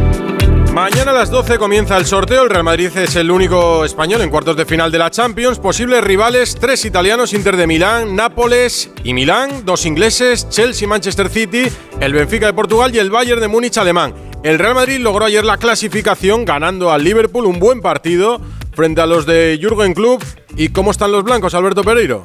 Mañana 0.73 1.11
a 1.11 1.13
las 1.13 1.29
12 1.29 1.57
comienza 1.57 1.97
el 1.97 2.05
sorteo. 2.05 2.43
El 2.43 2.49
Real 2.49 2.63
Madrid 2.63 2.95
es 2.95 3.17
el 3.17 3.29
único 3.29 3.83
español 3.83 4.21
en 4.21 4.29
cuartos 4.29 4.55
de 4.55 4.65
final 4.65 4.89
de 4.89 4.99
la 4.99 5.11
Champions. 5.11 5.59
Posibles 5.59 6.01
rivales: 6.01 6.55
tres 6.55 6.85
italianos, 6.85 7.33
Inter 7.33 7.57
de 7.57 7.67
Milán, 7.67 8.15
Nápoles 8.15 8.89
y 9.03 9.13
Milán, 9.13 9.65
dos 9.65 9.85
ingleses, 9.85 10.47
Chelsea, 10.47 10.87
Manchester 10.87 11.27
City, 11.27 11.63
el 11.99 12.13
Benfica 12.13 12.45
de 12.45 12.53
Portugal 12.53 12.95
y 12.95 12.99
el 12.99 13.11
Bayern 13.11 13.41
de 13.41 13.49
Múnich 13.49 13.77
alemán. 13.77 14.13
El 14.43 14.59
Real 14.59 14.75
Madrid 14.75 14.99
logró 14.99 15.25
ayer 15.25 15.43
la 15.43 15.57
clasificación 15.57 16.45
ganando 16.45 16.89
al 16.89 17.03
Liverpool 17.03 17.47
un 17.47 17.59
buen 17.59 17.81
partido 17.81 18.39
frente 18.73 19.01
a 19.01 19.05
los 19.05 19.25
de 19.25 19.59
Jürgen 19.61 19.93
Klopp. 19.93 20.23
¿Y 20.55 20.69
cómo 20.69 20.91
están 20.91 21.11
los 21.11 21.25
blancos, 21.25 21.53
Alberto 21.53 21.83
Pereiro? 21.83 22.23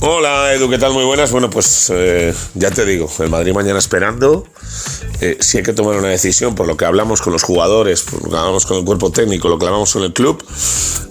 Hola 0.00 0.52
Edu, 0.52 0.68
¿qué 0.68 0.76
tal? 0.76 0.92
Muy 0.92 1.04
buenas. 1.04 1.32
Bueno, 1.32 1.48
pues 1.48 1.90
eh, 1.94 2.34
ya 2.54 2.70
te 2.70 2.84
digo, 2.84 3.10
el 3.18 3.30
Madrid 3.30 3.54
mañana 3.54 3.78
esperando. 3.78 4.46
Eh, 5.22 5.38
si 5.40 5.56
hay 5.56 5.62
que 5.62 5.72
tomar 5.72 5.96
una 5.96 6.08
decisión 6.08 6.54
por 6.54 6.66
lo 6.66 6.76
que 6.76 6.84
hablamos 6.84 7.22
con 7.22 7.32
los 7.32 7.42
jugadores, 7.42 8.02
por 8.02 8.22
lo 8.24 8.28
que 8.28 8.36
hablamos 8.36 8.66
con 8.66 8.76
el 8.76 8.84
cuerpo 8.84 9.10
técnico, 9.10 9.48
lo 9.48 9.58
que 9.58 9.64
hablamos 9.64 9.90
con 9.90 10.02
el 10.02 10.12
club, 10.12 10.44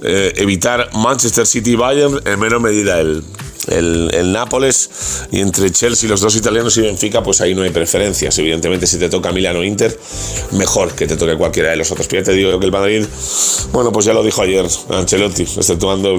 eh, 0.03 0.33
evitar 0.35 0.91
Manchester 0.93 1.47
City 1.47 1.75
Bayern, 1.75 2.21
en 2.25 2.39
menor 2.39 2.59
medida 2.59 2.99
el, 2.99 3.23
el, 3.67 4.09
el, 4.13 4.31
Nápoles 4.31 4.89
y 5.31 5.39
entre 5.39 5.71
Chelsea, 5.71 6.09
los 6.09 6.21
dos 6.21 6.35
italianos 6.35 6.75
y 6.77 6.81
Benfica, 6.81 7.23
pues 7.23 7.41
ahí 7.41 7.53
no 7.55 7.61
hay 7.61 7.69
preferencias. 7.69 8.37
Evidentemente, 8.37 8.87
si 8.87 8.97
te 8.97 9.09
toca 9.09 9.31
Milano 9.31 9.63
Inter, 9.63 9.97
mejor 10.51 10.93
que 10.93 11.07
te 11.07 11.15
toque 11.15 11.35
cualquiera 11.35 11.69
de 11.69 11.77
los 11.77 11.91
otros. 11.91 12.07
Pero 12.07 12.21
ya 12.21 12.25
te 12.25 12.33
digo 12.33 12.59
que 12.59 12.65
el 12.65 12.71
Madrid, 12.71 13.05
bueno, 13.71 13.91
pues 13.91 14.05
ya 14.05 14.13
lo 14.13 14.23
dijo 14.23 14.41
ayer 14.41 14.65
Ancelotti, 14.89 15.43
exceptuando 15.43 16.17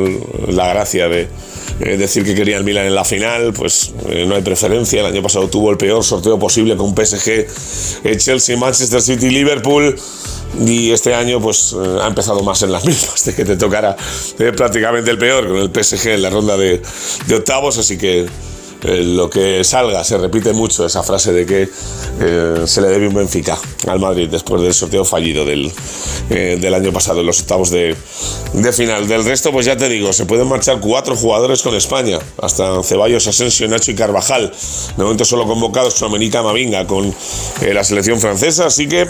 la 0.48 0.68
gracia 0.68 1.08
de 1.08 1.28
eh, 1.80 1.96
decir 1.96 2.24
que 2.24 2.34
quería 2.34 2.56
el 2.56 2.64
Milan 2.64 2.86
en 2.86 2.94
la 2.94 3.04
final, 3.04 3.52
pues 3.52 3.92
eh, 4.08 4.24
no 4.26 4.34
hay 4.34 4.42
preferencia. 4.42 5.00
El 5.00 5.06
año 5.06 5.22
pasado 5.22 5.48
tuvo 5.48 5.70
el 5.70 5.76
peor 5.76 6.02
sorteo 6.02 6.38
posible 6.38 6.76
con 6.76 6.94
PSG, 6.94 7.46
eh, 8.04 8.16
Chelsea, 8.16 8.56
Manchester 8.56 9.02
City, 9.02 9.28
Liverpool 9.28 9.94
y 10.64 10.92
este 10.92 11.14
año 11.14 11.40
pues 11.40 11.74
eh, 11.74 11.98
ha 12.02 12.06
empezado 12.06 12.42
más 12.42 12.62
en 12.62 12.72
las 12.72 12.84
mismas 12.86 13.24
de 13.24 13.34
que 13.34 13.44
te 13.44 13.56
tocara 13.56 13.96
eh, 14.38 14.52
prácticamente 14.52 15.10
el 15.10 15.18
peor 15.18 15.48
con 15.48 15.56
el 15.56 15.70
PSG 15.84 16.08
en 16.08 16.22
la 16.22 16.30
ronda 16.30 16.56
de 16.56 16.80
octavos 17.34 17.78
así 17.78 17.98
que 17.98 18.26
eh, 18.82 19.02
lo 19.02 19.30
que 19.30 19.64
salga, 19.64 20.04
se 20.04 20.18
repite 20.18 20.52
mucho 20.52 20.84
esa 20.84 21.02
frase 21.02 21.32
de 21.32 21.46
que 21.46 21.68
eh, 22.20 22.62
se 22.66 22.80
le 22.80 22.88
debe 22.88 23.08
un 23.08 23.14
Benfica 23.14 23.58
al 23.88 23.98
Madrid 23.98 24.28
después 24.30 24.62
del 24.62 24.74
sorteo 24.74 25.04
fallido 25.04 25.44
del, 25.44 25.72
eh, 26.30 26.58
del 26.60 26.74
año 26.74 26.92
pasado 26.92 27.20
en 27.20 27.26
los 27.26 27.40
octavos 27.40 27.70
de, 27.70 27.96
de, 28.52 28.72
final. 28.72 29.08
Del 29.08 29.24
resto, 29.24 29.50
pues 29.52 29.66
ya 29.66 29.76
te 29.76 29.88
digo, 29.88 30.12
se 30.12 30.26
pueden 30.26 30.48
marchar 30.48 30.80
cuatro 30.80 31.16
jugadores 31.16 31.62
con 31.62 31.74
España, 31.74 32.18
hasta 32.40 32.82
Ceballos, 32.82 33.26
Asensio, 33.26 33.66
Nacho 33.68 33.90
y 33.90 33.94
Carvajal. 33.94 34.52
De 34.96 35.02
momento 35.02 35.24
solo 35.24 35.46
convocados 35.46 35.94
Suamérica 35.94 36.42
Mavinga 36.42 36.86
con 36.86 37.14
la 37.72 37.84
selección 37.84 38.20
francesa, 38.20 38.66
así 38.66 38.88
que 38.88 39.06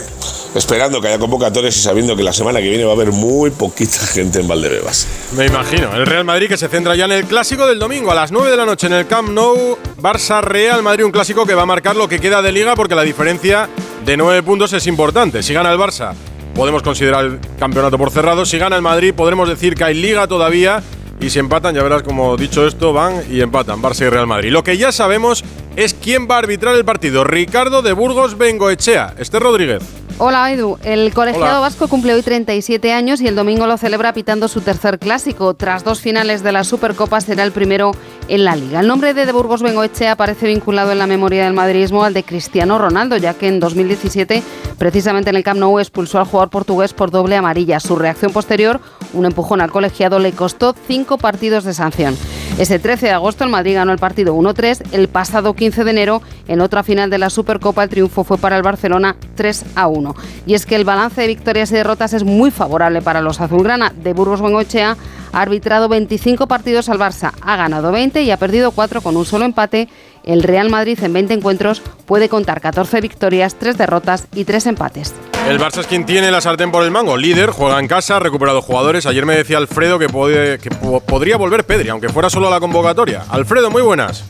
esperando 0.54 1.00
que 1.00 1.08
haya 1.08 1.18
convocatorias 1.18 1.76
y 1.76 1.80
sabiendo 1.80 2.16
que 2.16 2.23
la 2.23 2.32
semana 2.32 2.61
que 2.61 2.68
viene 2.68 2.85
va 2.85 2.92
a 2.92 2.94
haber 2.94 3.12
muy 3.12 3.50
poquita 3.50 3.99
gente 4.06 4.40
en 4.40 4.49
Valdebebas. 4.49 5.06
Me 5.37 5.46
imagino, 5.46 5.94
el 5.94 6.06
Real 6.06 6.25
Madrid 6.25 6.49
que 6.49 6.56
se 6.56 6.68
centra 6.68 6.94
ya 6.94 7.06
en 7.06 7.12
el 7.12 7.25
clásico 7.25 7.66
del 7.66 7.78
domingo 7.78 8.11
a 8.11 8.14
las 8.14 8.32
9 8.32 8.50
de 8.50 8.56
la 8.56 8.64
noche 8.64 8.87
en 8.87 8.94
el 8.94 9.06
Camp 9.06 9.30
Nou 9.30 9.56
Barça 9.99 10.41
Real 10.41 10.83
Madrid, 10.83 11.05
un 11.05 11.11
clásico 11.11 11.47
que 11.47 11.55
va 11.55 11.63
a 11.63 11.67
marcar 11.67 11.97
lo 11.97 12.09
que 12.09 12.21
queda 12.21 12.43
de 12.43 12.53
liga 12.53 12.77
porque 12.77 12.95
la 12.95 13.03
diferencia 13.03 13.69
de 14.05 14.17
nueve 14.17 14.43
puntos 14.43 14.73
es 14.73 14.87
importante. 14.87 15.43
Si 15.43 15.53
gana 15.53 15.73
el 15.73 15.79
Barça, 15.79 16.15
podemos 16.55 16.83
considerar 16.83 17.25
el 17.25 17.41
campeonato 17.59 17.99
por 17.99 18.11
cerrado. 18.11 18.47
Si 18.47 18.59
gana 18.59 18.77
el 18.77 18.83
Madrid, 18.83 19.15
podremos 19.15 19.49
decir 19.49 19.75
que 19.75 19.85
hay 19.85 19.95
liga 19.95 20.27
todavía. 20.27 20.83
Y 21.21 21.31
si 21.31 21.39
empatan, 21.39 21.75
ya 21.75 21.83
verás 21.83 22.03
como 22.03 22.37
dicho 22.37 22.67
esto, 22.67 22.93
van 22.93 23.23
y 23.31 23.41
empatan 23.41 23.83
Barça 23.83 24.07
y 24.07 24.11
Real 24.11 24.27
Madrid. 24.27 24.51
Lo 24.51 24.63
que 24.63 24.77
ya 24.77 24.93
sabemos 24.93 25.45
es 25.77 25.95
quién 25.95 26.29
va 26.31 26.37
a 26.37 26.39
arbitrar 26.39 26.75
el 26.77 26.85
partido. 26.85 27.25
Ricardo 27.25 27.83
de 27.83 27.93
Burgos 27.93 28.37
Bengoechea. 28.39 29.15
Este 29.19 29.39
Rodríguez. 29.39 29.83
Hola 30.18 30.50
Edu, 30.50 30.78
el 30.82 31.12
colegiado 31.12 31.58
Hola. 31.58 31.61
vasco 31.61 31.88
cumple 31.88 32.14
hoy 32.14 32.23
37 32.23 32.90
años 32.90 33.20
y 33.20 33.28
el 33.28 33.37
domingo 33.37 33.66
lo 33.66 33.76
celebra 33.76 34.14
pitando 34.14 34.49
su 34.49 34.62
tercer 34.62 34.99
clásico. 34.99 35.52
Tras 35.52 35.85
dos 35.85 36.00
finales 36.00 36.42
de 36.42 36.52
la 36.52 36.64
Supercopa 36.64 37.20
será 37.20 37.44
el 37.44 37.52
primero 37.52 37.92
en 38.26 38.46
la 38.46 38.56
liga. 38.56 38.80
El 38.80 38.87
nombre 38.87 39.12
de 39.12 39.26
De 39.26 39.32
Burgos 39.32 39.61
Bengoechea 39.61 40.12
aparece 40.12 40.46
vinculado 40.46 40.90
en 40.90 40.99
la 40.99 41.06
memoria 41.06 41.44
del 41.44 41.52
madridismo 41.52 42.02
al 42.02 42.14
de 42.14 42.23
Cristiano 42.23 42.78
Ronaldo, 42.78 43.18
ya 43.18 43.35
que 43.35 43.49
en 43.49 43.61
2017, 43.61 44.42
precisamente 44.78 45.28
en 45.28 45.37
el 45.37 45.44
Camp 45.44 45.61
Nou, 45.61 45.78
expulsó 45.78 46.18
al 46.18 46.25
jugador 46.25 46.49
portugués 46.49 46.94
por 46.94 47.11
doble 47.11 47.37
amarilla. 47.37 47.78
Su 47.78 47.94
reacción 47.96 48.32
posterior, 48.32 48.80
un 49.12 49.26
empujón 49.26 49.61
al 49.61 49.70
colegiado, 49.70 50.18
le 50.18 50.32
costó 50.32 50.75
cinco 50.88 51.18
partidos 51.18 51.64
de 51.64 51.75
sanción. 51.75 52.16
Ese 52.59 52.79
13 52.79 53.07
de 53.07 53.12
agosto 53.12 53.45
el 53.45 53.50
Madrid 53.50 53.75
ganó 53.75 53.93
el 53.93 53.99
partido 53.99 54.35
1-3. 54.35 54.93
El 54.93 55.09
pasado 55.09 55.55
15 55.55 55.85
de 55.85 55.91
enero, 55.91 56.23
en 56.49 56.61
otra 56.61 56.83
final 56.83 57.11
de 57.11 57.19
la 57.19 57.29
Supercopa, 57.29 57.83
el 57.83 57.91
triunfo 57.91 58.25
fue 58.25 58.38
para 58.38 58.57
el 58.57 58.62
Barcelona 58.62 59.17
3-1. 59.37 60.15
Y 60.47 60.55
es 60.55 60.65
que 60.65 60.76
el 60.76 60.85
balance 60.85 61.21
de 61.21 61.26
victorias 61.26 61.71
y 61.71 61.75
derrotas 61.75 62.12
es 62.15 62.25
muy 62.25 62.50
favorable 62.50 63.03
para 63.03 63.21
los 63.21 63.41
azulgrana. 63.41 63.93
De 63.95 64.15
Burgos 64.15 64.41
Bengochea 64.41 64.97
ha 65.33 65.41
arbitrado 65.41 65.88
25 65.88 66.47
partidos 66.47 66.88
al 66.88 66.99
Barça, 66.99 67.33
ha 67.43 67.57
ganado 67.57 67.93
20 67.93 68.23
y 68.23 68.31
ha 68.31 68.38
perdido 68.38 68.71
4 68.71 69.03
con 69.03 69.17
un 69.17 69.26
solo 69.26 69.45
empate. 69.45 69.88
El 70.25 70.43
Real 70.43 70.71
Madrid 70.71 70.99
en 71.03 71.12
20 71.12 71.35
encuentros 71.35 71.83
puede 72.07 72.29
contar 72.29 72.61
14 72.61 73.00
victorias, 73.03 73.55
3 73.57 73.76
derrotas 73.76 74.29
y 74.35 74.45
3 74.45 74.67
empates. 74.67 75.15
El 75.49 75.61
Barça 75.61 75.79
es 75.79 75.87
quien 75.87 76.05
tiene 76.05 76.33
la 76.33 76.41
sartén 76.41 76.73
por 76.73 76.83
el 76.83 76.91
mango. 76.91 77.17
Líder, 77.17 77.50
juega 77.50 77.79
en 77.79 77.87
casa, 77.87 78.17
ha 78.17 78.19
recuperado 78.19 78.61
jugadores. 78.61 79.07
Ayer 79.07 79.25
me 79.25 79.37
decía 79.37 79.59
Alfredo 79.59 79.97
que, 79.97 80.09
puede, 80.09 80.59
que 80.59 80.71
podría 80.71 81.37
volver 81.37 81.65
Pedri, 81.65 81.88
aunque 81.88 82.09
fuera 82.09 82.29
solo 82.29 82.49
a 82.49 82.50
la 82.50 82.59
convocatoria. 82.59 83.25
Alfredo, 83.29 83.71
muy 83.71 83.83
buenas. 83.83 84.25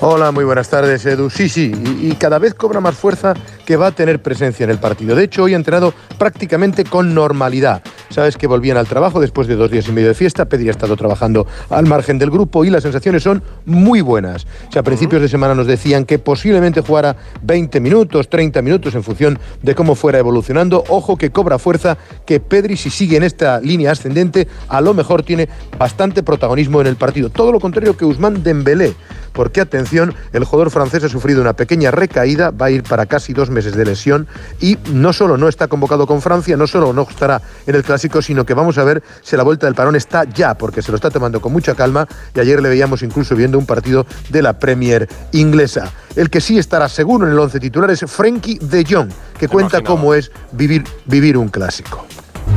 Hola, 0.00 0.30
muy 0.30 0.44
buenas 0.44 0.70
tardes, 0.70 1.04
Edu. 1.04 1.28
Sí, 1.28 1.50
sí, 1.50 1.72
y, 1.84 2.10
y, 2.10 2.14
cada 2.14 2.38
vez 2.38 2.54
cobra 2.54 2.80
más 2.80 2.94
fuerza 2.94 3.34
que 3.68 3.76
va 3.76 3.88
a 3.88 3.92
tener 3.92 4.22
presencia 4.22 4.64
en 4.64 4.70
el 4.70 4.78
partido. 4.78 5.14
De 5.14 5.24
hecho, 5.24 5.42
hoy 5.42 5.52
ha 5.52 5.56
entrenado 5.56 5.92
prácticamente 6.16 6.84
con 6.84 7.12
normalidad. 7.12 7.82
Sabes 8.08 8.38
que 8.38 8.46
volvían 8.46 8.78
al 8.78 8.86
trabajo 8.86 9.20
después 9.20 9.46
de 9.46 9.56
dos 9.56 9.70
días 9.70 9.86
y 9.88 9.92
medio 9.92 10.08
de 10.08 10.14
fiesta. 10.14 10.46
Pedri 10.46 10.68
ha 10.68 10.70
estado 10.70 10.96
trabajando 10.96 11.46
al 11.68 11.84
margen 11.84 12.18
del 12.18 12.30
grupo 12.30 12.64
y 12.64 12.70
las 12.70 12.82
sensaciones 12.82 13.22
son 13.22 13.42
muy 13.66 14.00
buenas. 14.00 14.46
O 14.74 14.78
a 14.78 14.82
principios 14.82 15.20
de 15.20 15.28
semana 15.28 15.54
nos 15.54 15.66
decían 15.66 16.06
que 16.06 16.18
posiblemente 16.18 16.80
jugara 16.80 17.14
20 17.42 17.78
minutos, 17.80 18.30
30 18.30 18.62
minutos 18.62 18.94
en 18.94 19.02
función 19.02 19.38
de 19.62 19.74
cómo 19.74 19.94
fuera 19.94 20.18
evolucionando. 20.18 20.82
Ojo 20.88 21.18
que 21.18 21.28
cobra 21.28 21.58
fuerza 21.58 21.98
que 22.24 22.40
Pedri, 22.40 22.78
si 22.78 22.88
sigue 22.88 23.18
en 23.18 23.22
esta 23.22 23.60
línea 23.60 23.92
ascendente, 23.92 24.48
a 24.68 24.80
lo 24.80 24.94
mejor 24.94 25.24
tiene 25.24 25.46
bastante 25.78 26.22
protagonismo 26.22 26.80
en 26.80 26.86
el 26.86 26.96
partido. 26.96 27.28
Todo 27.28 27.52
lo 27.52 27.60
contrario 27.60 27.98
que 27.98 28.06
Usman 28.06 28.42
Dembélé. 28.42 28.94
Porque 29.34 29.60
atención, 29.60 30.14
el 30.32 30.44
jugador 30.44 30.70
francés 30.70 31.04
ha 31.04 31.08
sufrido 31.08 31.42
una 31.42 31.52
pequeña 31.52 31.90
recaída, 31.90 32.50
va 32.50 32.66
a 32.66 32.70
ir 32.70 32.82
para 32.82 33.06
casi 33.06 33.34
dos 33.34 33.50
meses 33.50 33.57
de 33.64 33.84
lesión 33.84 34.26
y 34.60 34.78
no 34.92 35.12
solo 35.12 35.36
no 35.36 35.48
está 35.48 35.68
convocado 35.68 36.06
con 36.06 36.22
Francia, 36.22 36.56
no 36.56 36.66
solo 36.66 36.92
no 36.92 37.06
estará 37.08 37.40
en 37.66 37.74
el 37.74 37.82
clásico, 37.82 38.22
sino 38.22 38.44
que 38.44 38.54
vamos 38.54 38.78
a 38.78 38.84
ver 38.84 39.02
si 39.22 39.36
la 39.36 39.42
vuelta 39.42 39.66
del 39.66 39.74
parón 39.74 39.96
está 39.96 40.24
ya, 40.24 40.54
porque 40.54 40.82
se 40.82 40.90
lo 40.90 40.96
está 40.96 41.10
tomando 41.10 41.40
con 41.40 41.52
mucha 41.52 41.74
calma 41.74 42.06
y 42.34 42.40
ayer 42.40 42.62
le 42.62 42.68
veíamos 42.68 43.02
incluso 43.02 43.34
viendo 43.34 43.58
un 43.58 43.66
partido 43.66 44.06
de 44.28 44.42
la 44.42 44.58
Premier 44.58 45.08
inglesa. 45.32 45.92
El 46.16 46.30
que 46.30 46.40
sí 46.40 46.58
estará 46.58 46.88
seguro 46.88 47.26
en 47.26 47.32
el 47.32 47.38
once 47.38 47.60
titular 47.60 47.90
es 47.90 48.04
Frenkie 48.06 48.58
de 48.58 48.84
Jong, 48.88 49.10
que 49.38 49.48
cuenta 49.48 49.82
cómo 49.82 50.14
es 50.14 50.30
vivir, 50.52 50.84
vivir 51.06 51.36
un 51.36 51.48
clásico. 51.48 52.06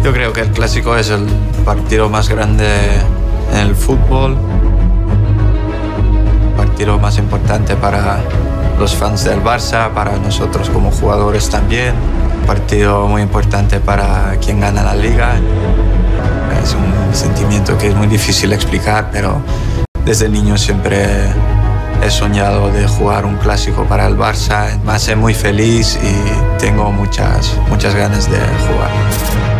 Yo 0.04 0.12
creo 0.14 0.34
que 0.34 0.42
el 0.42 0.50
clásico 0.50 0.96
es 0.96 1.10
el 1.10 1.26
partido 1.66 2.10
más 2.10 2.30
grande 2.30 2.66
en 3.52 3.58
el 3.58 3.76
fútbol 3.76 4.38
partido 6.56 6.98
más 7.00 7.18
importante 7.18 7.76
para 7.76 8.24
los 8.82 8.96
fans 8.96 9.24
del 9.24 9.44
Barça, 9.44 9.94
para 9.94 10.18
nosotros 10.18 10.68
como 10.72 10.90
jugadores 10.90 11.52
también. 11.52 11.94
Partido 12.48 13.08
muy 13.08 13.22
importante 13.22 13.80
para 13.80 14.36
quien 14.44 14.60
gana 14.60 14.82
la 14.82 14.96
liga. 14.96 15.36
Es 16.64 16.74
un 16.74 17.16
sentimiento 17.16 17.78
que 17.78 17.90
es 17.90 17.96
muy 17.96 18.08
difícil 18.08 18.52
explicar, 18.54 19.10
pero 19.12 19.40
desde 20.04 20.28
niño 20.28 20.58
siempre 20.58 21.06
he 22.04 22.10
soñado 22.10 22.72
de 22.72 22.88
jugar 22.88 23.24
un 23.28 23.38
clásico 23.38 23.86
para 23.86 24.08
el 24.08 24.18
Barça. 24.18 24.76
Me 24.84 24.94
hace 24.94 25.16
muy 25.16 25.36
feliz 25.36 26.00
y 26.02 26.60
tengo 26.60 26.92
muchas, 26.92 27.56
muchas 27.70 27.94
ganas 27.94 28.32
de 28.32 28.40
jugar. 28.40 29.51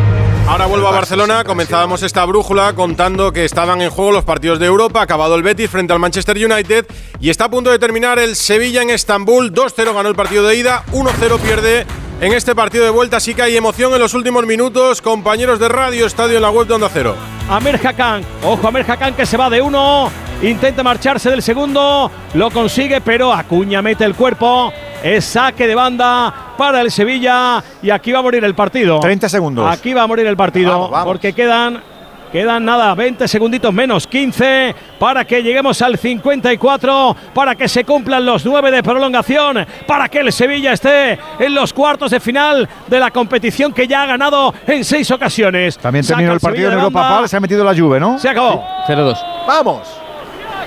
Ahora 0.48 0.66
vuelvo 0.66 0.88
a 0.88 0.92
Barcelona. 0.92 1.44
Comenzábamos 1.44 2.04
esta 2.04 2.26
brújula 2.26 2.74
contando 2.74 3.32
que 3.32 3.46
estaban 3.46 3.82
en 3.82 3.90
juego 3.90 4.12
los 4.12 4.26
partidos 4.26 4.60
de 4.60 4.66
Europa. 4.66 5.02
Acabado 5.02 5.36
el 5.36 5.44
Betis 5.44 5.70
frente 5.70 5.94
al 5.94 6.00
Manchester 6.00 6.36
United. 6.36 6.86
Y 7.20 7.30
está 7.30 7.46
a 7.46 7.50
punto 7.50 7.72
de 7.72 7.80
terminar 7.80 8.20
el 8.20 8.36
Sevilla 8.36 8.82
en 8.82 8.90
Estambul. 8.90 9.54
2-0 9.54 9.94
ganó 9.94 10.10
el 10.10 10.16
partido 10.16 10.46
de 10.46 10.56
ida. 10.56 10.84
1-0 10.92 11.40
pierde 11.40 11.86
en 12.20 12.34
este 12.34 12.54
partido 12.54 12.84
de 12.84 12.90
vuelta. 12.90 13.18
Así 13.18 13.34
que 13.34 13.44
hay 13.44 13.56
emoción 13.56 13.94
en 13.94 14.00
los 14.00 14.14
últimos 14.14 14.46
minutos. 14.46 15.02
Compañeros 15.02 15.60
de 15.60 15.70
Radio 15.70 16.06
Estadio 16.06 16.36
en 16.36 16.42
la 16.42 16.50
web 16.50 16.68
de 16.68 16.74
Onda 16.74 16.90
Cero. 16.92 17.16
Amir 17.50 17.80
Hakan. 17.82 18.24
Ojo, 18.44 18.68
Amir 18.68 18.86
Hakan 18.90 19.14
que 19.14 19.26
se 19.26 19.38
va 19.38 19.50
de 19.50 19.62
uno. 19.62 20.12
Intenta 20.42 20.84
marcharse 20.84 21.30
del 21.30 21.44
segundo. 21.44 22.12
Lo 22.34 22.50
consigue, 22.52 23.00
pero 23.00 23.32
Acuña 23.32 23.82
mete 23.82 24.04
el 24.04 24.16
cuerpo. 24.16 24.74
Es 25.04 25.26
saque 25.26 25.68
de 25.68 25.76
banda 25.76 26.34
para 26.58 26.82
el 26.82 26.92
Sevilla. 26.92 27.64
Y 27.82 27.90
aquí 27.90 28.12
va 28.12 28.20
a 28.20 28.22
morir 28.22 28.44
el 28.44 28.56
partido. 28.56 29.00
30 29.00 29.30
segundos. 29.30 29.70
Aquí 29.70 29.94
va 29.94 30.04
a 30.04 30.08
morir 30.08 30.26
el 30.28 30.38
partido. 30.38 30.72
Vamos, 30.72 30.92
vamos. 30.92 31.06
Porque 31.06 31.34
quedan. 31.34 31.92
Quedan 32.32 32.64
nada, 32.64 32.96
20 32.96 33.28
segunditos 33.28 33.74
menos, 33.74 34.08
15 34.08 34.74
para 34.98 35.26
que 35.26 35.44
lleguemos 35.44 35.82
al 35.82 35.98
54, 35.98 37.14
para 37.34 37.56
que 37.56 37.68
se 37.68 37.84
cumplan 37.84 38.26
los 38.26 38.46
9 38.46 38.72
de 38.72 38.82
prolongación, 38.82 39.68
para 39.86 40.08
que 40.08 40.20
el 40.20 40.32
Sevilla 40.32 40.72
esté 40.72 41.20
en 41.40 41.54
los 41.54 41.74
cuartos 41.74 42.10
de 42.12 42.22
final 42.22 42.70
de 42.88 43.00
la 43.02 43.12
competición 43.12 43.74
que 43.74 43.86
ya 43.86 44.04
ha 44.04 44.06
ganado 44.06 44.54
en 44.66 44.86
seis 44.86 45.12
ocasiones. 45.12 45.78
También 45.78 46.06
terminó 46.06 46.32
el 46.32 46.40
partido 46.40 46.70
Sevilla 46.70 46.74
en 46.76 46.80
de 46.80 46.84
Europa. 46.86 47.18
Park, 47.18 47.28
se 47.28 47.36
ha 47.36 47.40
metido 47.42 47.66
la 47.66 47.76
Juve, 47.76 48.00
¿no? 48.00 48.18
Se 48.18 48.30
acabó. 48.30 48.64
0-2. 48.88 49.18
¡Vamos! 49.46 50.01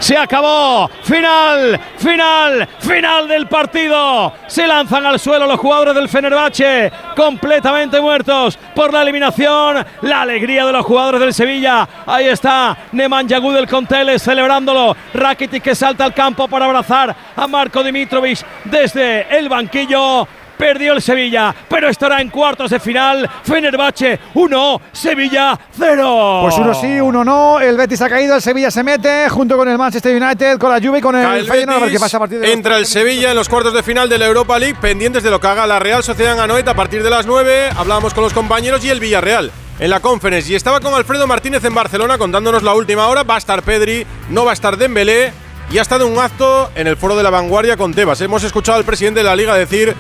Se 0.04 0.18
acabó. 0.18 0.90
Final, 1.02 1.80
final, 1.96 2.68
final 2.78 3.26
del 3.26 3.46
partido. 3.46 4.34
Se 4.46 4.66
lanzan 4.66 5.06
al 5.06 5.18
suelo 5.18 5.46
los 5.46 5.58
jugadores 5.58 5.94
del 5.94 6.10
Fenerbahce, 6.10 6.92
completamente 7.16 7.98
muertos 8.02 8.58
por 8.74 8.92
la 8.92 9.00
eliminación. 9.00 9.82
La 10.02 10.20
alegría 10.20 10.66
de 10.66 10.72
los 10.72 10.84
jugadores 10.84 11.22
del 11.22 11.32
Sevilla. 11.32 11.88
Ahí 12.04 12.26
está 12.26 12.76
Nemanja 12.92 13.38
Gudel 13.38 13.66
con 13.66 13.86
Teles 13.86 14.22
celebrándolo. 14.22 14.94
Rakitic 15.14 15.62
que 15.62 15.74
salta 15.74 16.04
al 16.04 16.12
campo 16.12 16.48
para 16.48 16.66
abrazar 16.66 17.16
a 17.34 17.46
Marco 17.46 17.82
Dimitrovic 17.82 18.44
desde 18.64 19.34
el 19.34 19.48
banquillo. 19.48 20.28
Perdió 20.56 20.92
el 20.92 21.02
Sevilla, 21.02 21.54
pero 21.68 21.88
estará 21.88 22.20
en 22.20 22.30
cuartos 22.30 22.70
de 22.70 22.80
final. 22.80 23.28
Fenerbahce 23.42 24.18
1, 24.34 24.80
Sevilla 24.92 25.58
0. 25.78 26.40
Pues 26.42 26.56
uno 26.56 26.74
sí, 26.74 27.00
uno 27.00 27.24
no. 27.24 27.60
El 27.60 27.76
Betis 27.76 28.00
ha 28.02 28.08
caído, 28.08 28.36
el 28.36 28.42
Sevilla 28.42 28.70
se 28.70 28.82
mete 28.82 29.28
junto 29.28 29.56
con 29.56 29.68
el 29.68 29.78
Manchester 29.78 30.20
United, 30.20 30.58
con 30.58 30.70
la 30.70 30.80
Juve 30.80 30.98
y 30.98 31.02
con 31.02 31.16
el, 31.16 31.24
el 31.38 31.46
Feyenoord. 31.46 31.76
A 31.76 31.80
ver 31.80 31.88
qué 31.88 31.94
Betis, 31.94 32.00
pasa 32.00 32.16
a 32.16 32.20
partir 32.20 32.40
de 32.40 32.52
entra 32.52 32.78
el 32.78 32.86
Sevilla 32.86 33.30
en 33.30 33.36
los 33.36 33.48
cuartos 33.48 33.74
de 33.74 33.82
final 33.82 34.08
de 34.08 34.18
la 34.18 34.26
Europa 34.26 34.58
League, 34.58 34.76
pendientes 34.80 35.22
de 35.22 35.30
lo 35.30 35.40
que 35.40 35.46
haga 35.46 35.66
la 35.66 35.78
Real 35.78 36.02
Sociedad 36.02 36.34
en 36.34 36.40
Anoeta 36.40 36.72
a 36.72 36.74
partir 36.74 37.02
de 37.02 37.10
las 37.10 37.26
9. 37.26 37.70
Hablábamos 37.76 38.14
con 38.14 38.24
los 38.24 38.32
compañeros 38.32 38.84
y 38.84 38.90
el 38.90 39.00
Villarreal 39.00 39.50
en 39.78 39.90
la 39.90 40.00
conference. 40.00 40.50
Y 40.50 40.54
estaba 40.54 40.80
con 40.80 40.94
Alfredo 40.94 41.26
Martínez 41.26 41.64
en 41.64 41.74
Barcelona 41.74 42.18
contándonos 42.18 42.62
la 42.62 42.74
última 42.74 43.08
hora. 43.08 43.22
Va 43.22 43.36
a 43.36 43.38
estar 43.38 43.62
Pedri, 43.62 44.06
no 44.30 44.44
va 44.44 44.52
a 44.52 44.54
estar 44.54 44.76
Dembélé. 44.76 45.32
Y 45.70 45.78
ha 45.78 45.82
estado 45.82 46.06
un 46.06 46.18
acto 46.18 46.70
en 46.74 46.86
el 46.86 46.96
foro 46.96 47.16
de 47.16 47.22
la 47.22 47.30
vanguardia 47.30 47.76
con 47.76 47.94
Tebas. 47.94 48.20
Hemos 48.20 48.44
escuchado 48.44 48.78
al 48.78 48.84
presidente 48.84 49.20
de 49.20 49.24
la 49.24 49.34
liga 49.34 49.54
decir 49.54 49.94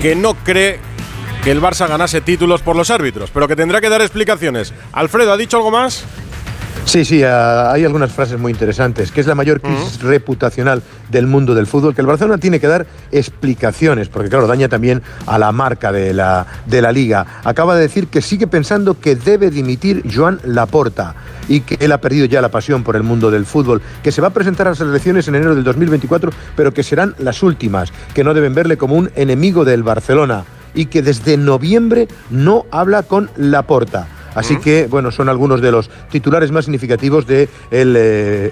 que 0.00 0.14
no 0.14 0.34
cree 0.34 0.80
que 1.42 1.50
el 1.50 1.60
Barça 1.60 1.86
ganase 1.86 2.20
títulos 2.20 2.62
por 2.62 2.76
los 2.76 2.90
árbitros, 2.90 3.30
pero 3.30 3.46
que 3.46 3.56
tendrá 3.56 3.80
que 3.80 3.88
dar 3.88 4.00
explicaciones. 4.00 4.72
Alfredo, 4.92 5.32
¿ha 5.32 5.36
dicho 5.36 5.56
algo 5.56 5.70
más? 5.70 6.04
Sí, 6.84 7.04
sí, 7.04 7.22
hay 7.24 7.84
algunas 7.84 8.12
frases 8.12 8.38
muy 8.38 8.52
interesantes, 8.52 9.10
que 9.10 9.20
es 9.20 9.26
la 9.26 9.34
mayor 9.34 9.60
crisis 9.60 10.00
reputacional 10.02 10.82
del 11.10 11.26
mundo 11.26 11.54
del 11.54 11.66
fútbol, 11.66 11.94
que 11.94 12.00
el 12.02 12.06
Barcelona 12.06 12.38
tiene 12.38 12.60
que 12.60 12.66
dar 12.66 12.86
explicaciones, 13.10 14.08
porque 14.08 14.28
claro, 14.28 14.46
daña 14.46 14.68
también 14.68 15.02
a 15.26 15.38
la 15.38 15.50
marca 15.50 15.92
de 15.92 16.12
la, 16.12 16.46
de 16.66 16.82
la 16.82 16.92
liga. 16.92 17.26
Acaba 17.42 17.74
de 17.74 17.82
decir 17.82 18.08
que 18.08 18.20
sigue 18.20 18.46
pensando 18.46 19.00
que 19.00 19.16
debe 19.16 19.50
dimitir 19.50 20.04
Joan 20.12 20.40
Laporta 20.44 21.14
y 21.48 21.60
que 21.60 21.76
él 21.80 21.92
ha 21.92 21.98
perdido 21.98 22.26
ya 22.26 22.40
la 22.40 22.50
pasión 22.50 22.82
por 22.84 22.96
el 22.96 23.02
mundo 23.02 23.30
del 23.30 23.46
fútbol, 23.46 23.82
que 24.02 24.12
se 24.12 24.20
va 24.20 24.28
a 24.28 24.32
presentar 24.32 24.66
a 24.66 24.70
las 24.70 24.80
elecciones 24.80 25.26
en 25.28 25.36
enero 25.36 25.54
del 25.54 25.64
2024, 25.64 26.30
pero 26.56 26.72
que 26.72 26.82
serán 26.82 27.14
las 27.18 27.42
últimas, 27.42 27.92
que 28.14 28.24
no 28.24 28.34
deben 28.34 28.54
verle 28.54 28.76
como 28.76 28.94
un 28.94 29.10
enemigo 29.14 29.64
del 29.64 29.82
Barcelona 29.82 30.44
y 30.74 30.86
que 30.86 31.02
desde 31.02 31.36
noviembre 31.36 32.08
no 32.30 32.66
habla 32.70 33.02
con 33.04 33.30
Laporta. 33.36 34.08
Así 34.34 34.56
que, 34.56 34.86
bueno, 34.86 35.10
son 35.10 35.28
algunos 35.28 35.60
de 35.60 35.70
los 35.70 35.90
titulares 36.10 36.50
más 36.50 36.64
significativos 36.64 37.26
del 37.26 37.48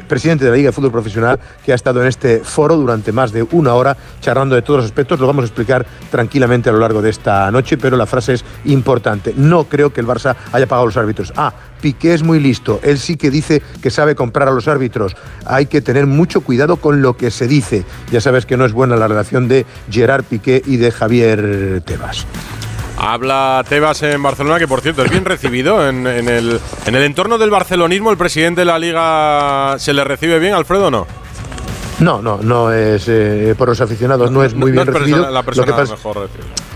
presidente 0.09 0.45
de 0.45 0.51
la 0.51 0.57
Liga 0.57 0.69
de 0.69 0.73
Fútbol 0.73 0.93
Profesional 0.93 1.39
que 1.65 1.73
ha 1.73 1.75
estado 1.75 2.01
en 2.01 2.09
este 2.09 2.41
foro 2.41 2.77
durante 2.77 3.13
más 3.13 3.33
de 3.33 3.43
una 3.51 3.75
hora 3.75 3.97
charlando 4.21 4.55
de 4.55 4.63
todos 4.63 4.79
los 4.79 4.87
aspectos. 4.87 5.21
Lo 5.21 5.27
vamos 5.27 5.43
a 5.45 5.47
explicar 5.47 5.87
tranquilamente 6.11 6.71
a 6.71 6.73
lo 6.73 6.79
largo 6.79 7.03
de 7.03 7.11
esta 7.11 7.51
noche, 7.51 7.77
pero 7.77 7.97
la 7.97 8.07
frase 8.07 8.35
es 8.35 8.45
importante. 8.65 9.35
No 9.37 9.65
creo 9.65 9.93
que 9.93 10.01
el 10.01 10.07
Barça 10.07 10.37
haya 10.53 10.67
pagado 10.67 10.85
a 10.85 10.87
los 10.87 10.97
árbitros. 10.97 11.33
Ah, 11.37 11.53
Piqué 11.81 12.15
es 12.15 12.23
muy 12.23 12.39
listo. 12.39 12.81
Él 12.83 12.99
sí 12.99 13.17
que 13.17 13.31
dice 13.31 13.61
que 13.83 13.91
sabe 13.91 14.15
comprar 14.15 14.49
a 14.49 14.53
los 14.53 14.69
árbitros. 14.69 15.17
Hay 15.45 15.67
que 15.67 15.81
tener 15.81 16.07
mucho 16.07 16.43
cuidado 16.43 16.77
con 16.77 17.03
lo 17.03 17.17
que 17.17 17.31
se 17.31 17.49
dice. 17.49 17.85
Ya 18.11 18.21
sabes 18.21 18.47
que 18.47 18.57
no 18.57 18.65
es 18.65 18.73
buena 18.73 18.97
la 18.97 19.09
relación 19.09 19.49
de 19.49 19.67
Gerard 19.91 20.25
Piqué 20.25 20.63
y 20.65 20.77
de 20.77 20.93
Javier 20.93 21.83
Tebas. 21.85 22.27
Habla 23.05 23.65
Tebas 23.69 24.01
en 24.05 24.23
Barcelona, 24.23 24.61
que 24.61 24.69
por 24.69 24.81
cierto 24.81 25.03
es 25.03 25.11
bien 25.11 25.25
recibido 25.25 25.89
en, 25.89 26.07
el, 26.07 26.61
en 26.87 26.95
el 26.95 27.03
entorno 27.03 27.37
del 27.37 27.51
barcelonismo. 27.51 28.13
¿El 28.13 28.17
presidente 28.17 28.61
de 28.61 28.65
la 28.65 28.79
liga 28.79 29.75
se 29.81 29.93
le 29.93 30.05
recibe 30.05 30.39
bien, 30.39 30.55
Alfredo, 30.55 30.87
o 30.87 30.91
no? 30.93 31.22
No, 32.01 32.21
no, 32.21 32.39
no 32.43 32.73
es 32.73 33.05
eh, 33.07 33.55
por 33.57 33.69
los 33.69 33.81
aficionados, 33.81 34.31
no, 34.31 34.43
es 34.43 34.55
muy 34.55 34.73
No 34.73 34.83
bien 34.83 34.89
es 34.89 34.93
persona- 34.93 35.05
recibido. 35.05 35.31
la 35.31 35.41
Lo 35.41 35.45
persona 35.45 35.67
que 35.67 35.73
pasa- 35.73 35.93
mejor. 35.95 36.29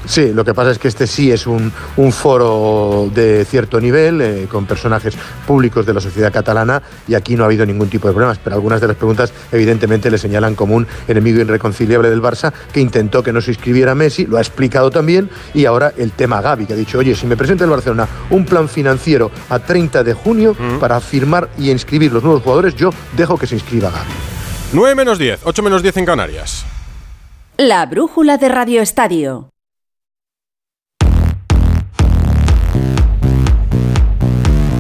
Sí, 0.07 0.33
lo 0.33 0.45
que 0.45 0.55
pasa 0.55 0.71
es 0.71 0.79
que 0.79 0.87
este 0.87 1.05
sí 1.09 1.33
es 1.33 1.49
un, 1.49 1.73
un 1.97 2.13
foro 2.13 3.11
de 3.13 3.45
cierto 3.45 3.81
nivel, 3.81 4.21
eh, 4.21 4.47
con 4.49 4.65
personajes 4.65 5.15
públicos 5.49 5.85
de 5.85 5.93
la 5.95 6.01
sociedad 6.01 6.33
catalana, 6.33 6.81
y 7.09 7.15
aquí 7.15 7.35
no 7.35 7.43
ha 7.43 7.47
habido 7.47 7.67
ningún 7.67 7.89
tipo 7.89 8.07
de 8.07 8.15
problemas, 8.15 8.39
pero 8.39 8.55
algunas 8.55 8.81
de 8.81 8.87
las 8.87 8.97
preguntas 8.97 9.33
evidentemente 9.51 10.09
le 10.09 10.19
señalan 10.19 10.55
como 10.55 10.77
un 10.77 10.87
enemigo 11.09 11.41
irreconciliable 11.41 12.09
del 12.09 12.23
Barça, 12.23 12.53
que 12.73 12.81
intentó 12.81 13.25
que 13.25 13.33
no 13.33 13.41
se 13.41 13.51
inscribiera 13.51 13.97
Messi, 13.97 14.27
lo 14.27 14.37
ha 14.37 14.41
explicado 14.41 14.91
también, 14.93 15.29
y 15.55 15.65
ahora 15.65 15.93
el 15.97 16.13
tema 16.13 16.41
Gaby, 16.41 16.67
que 16.67 16.75
ha 16.75 16.77
dicho, 16.77 16.99
oye, 16.99 17.17
si 17.17 17.27
me 17.27 17.37
presenta 17.37 17.65
el 17.65 17.71
Barcelona 17.71 18.07
un 18.31 18.45
plan 18.45 18.69
financiero 18.69 19.33
a 19.51 19.59
30 19.59 20.05
de 20.05 20.15
junio 20.15 20.55
para 20.79 21.01
firmar 21.01 21.49
y 21.59 21.71
inscribir 21.73 22.13
los 22.13 22.23
nuevos 22.23 22.45
jugadores, 22.45 22.77
yo 22.77 22.91
dejo 23.17 23.37
que 23.37 23.49
se 23.49 23.57
inscriba 23.57 23.91
Gaby. 23.91 24.11
9 24.77 24.95
menos 24.95 25.19
10, 25.19 25.41
8 25.45 25.63
menos 25.63 25.83
10 25.83 25.97
en 25.97 26.05
Canarias. 26.05 26.67
La 27.57 27.87
brújula 27.87 28.37
de 28.37 28.51
Radio 28.51 28.83
Estadio. 28.83 29.49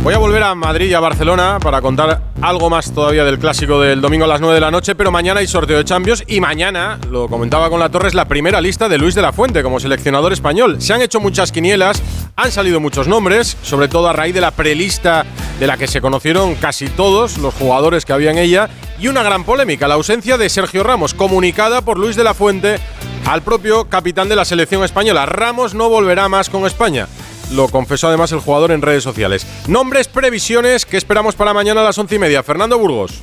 Voy 0.03 0.13
a 0.13 0.19
volver 0.19 0.43
a 0.43 0.55
Madrid 0.55 0.91
y 0.91 0.93
a 0.93 1.01
Barcelona 1.01 1.59
para 1.63 1.81
contar 1.81 2.25
algo 2.43 2.69
más 2.69 2.93
todavía 2.93 3.25
del 3.25 3.39
clásico 3.39 3.81
del 3.81 4.03
domingo 4.03 4.27
a 4.27 4.29
las 4.29 4.43
9 4.43 4.57
de 4.57 4.61
la 4.61 4.71
noche, 4.71 4.95
pero 4.95 5.11
mañana 5.11 5.41
hay 5.41 5.47
sorteo 5.47 5.79
de 5.79 5.85
Champions 5.87 6.25
y 6.27 6.43
mañana, 6.43 6.99
lo 7.11 7.27
comentaba 7.27 7.71
con 7.71 7.81
la 7.81 7.89
Torres, 7.89 8.13
la 8.13 8.27
primera 8.27 8.61
lista 8.61 8.91
de 8.91 8.99
Luis 8.99 9.15
de 9.15 9.23
la 9.23 9.33
Fuente 9.33 9.63
como 9.63 9.81
seleccionador 9.81 10.35
español. 10.35 10.77
Se 10.83 10.93
han 10.93 11.01
hecho 11.01 11.21
muchas 11.21 11.53
quinielas, 11.53 12.03
han 12.37 12.53
salido 12.53 12.81
muchos 12.81 13.09
nombres, 13.09 13.57
sobre 13.63 13.89
todo 13.89 14.09
a 14.09 14.13
raíz 14.13 14.35
de 14.35 14.43
la 14.43 14.51
prelista 14.51 15.25
de 15.59 15.67
la 15.67 15.79
que 15.79 15.87
se 15.87 16.03
conocieron 16.03 16.55
casi 16.57 16.91
todos 16.91 17.39
los 17.39 17.55
jugadores 17.55 18.05
que 18.05 18.13
había 18.13 18.31
en 18.31 18.37
ella 18.37 18.69
y 18.99 19.09
una 19.09 19.23
gran 19.23 19.45
polémica, 19.45 19.89
la 19.89 19.95
ausencia 19.95 20.39
de 20.39 20.49
Sergio 20.49 20.83
Ramos, 20.83 21.15
comunicada 21.15 21.83
por 21.83 21.99
Luis 21.99 22.17
de 22.17 22.25
la 22.25 22.35
Fuente 22.35 22.79
al 23.27 23.43
propio 23.43 23.87
capitán 23.87 24.29
de 24.29 24.37
la 24.37 24.45
selección 24.45 24.85
española. 24.85 25.27
Ramos 25.27 25.75
no 25.75 25.89
volverá 25.89 26.29
más 26.29 26.49
con 26.49 26.67
España. 26.67 27.09
Lo 27.53 27.69
confesó 27.69 28.09
además 28.09 28.33
el 28.33 28.41
jugador 28.41 28.73
en 28.73 28.83
redes 28.83 29.05
sociales. 29.05 29.47
Nombres, 29.69 30.09
previsiones 30.09 30.87
que 30.87 30.97
esperamos 30.97 31.35
para 31.35 31.55
mañana 31.55 31.81
a 31.81 31.85
las 31.85 31.99
once 31.99 32.17
y 32.17 32.19
media. 32.19 32.43
Fernando 32.43 32.79
Burgos. 32.79 33.21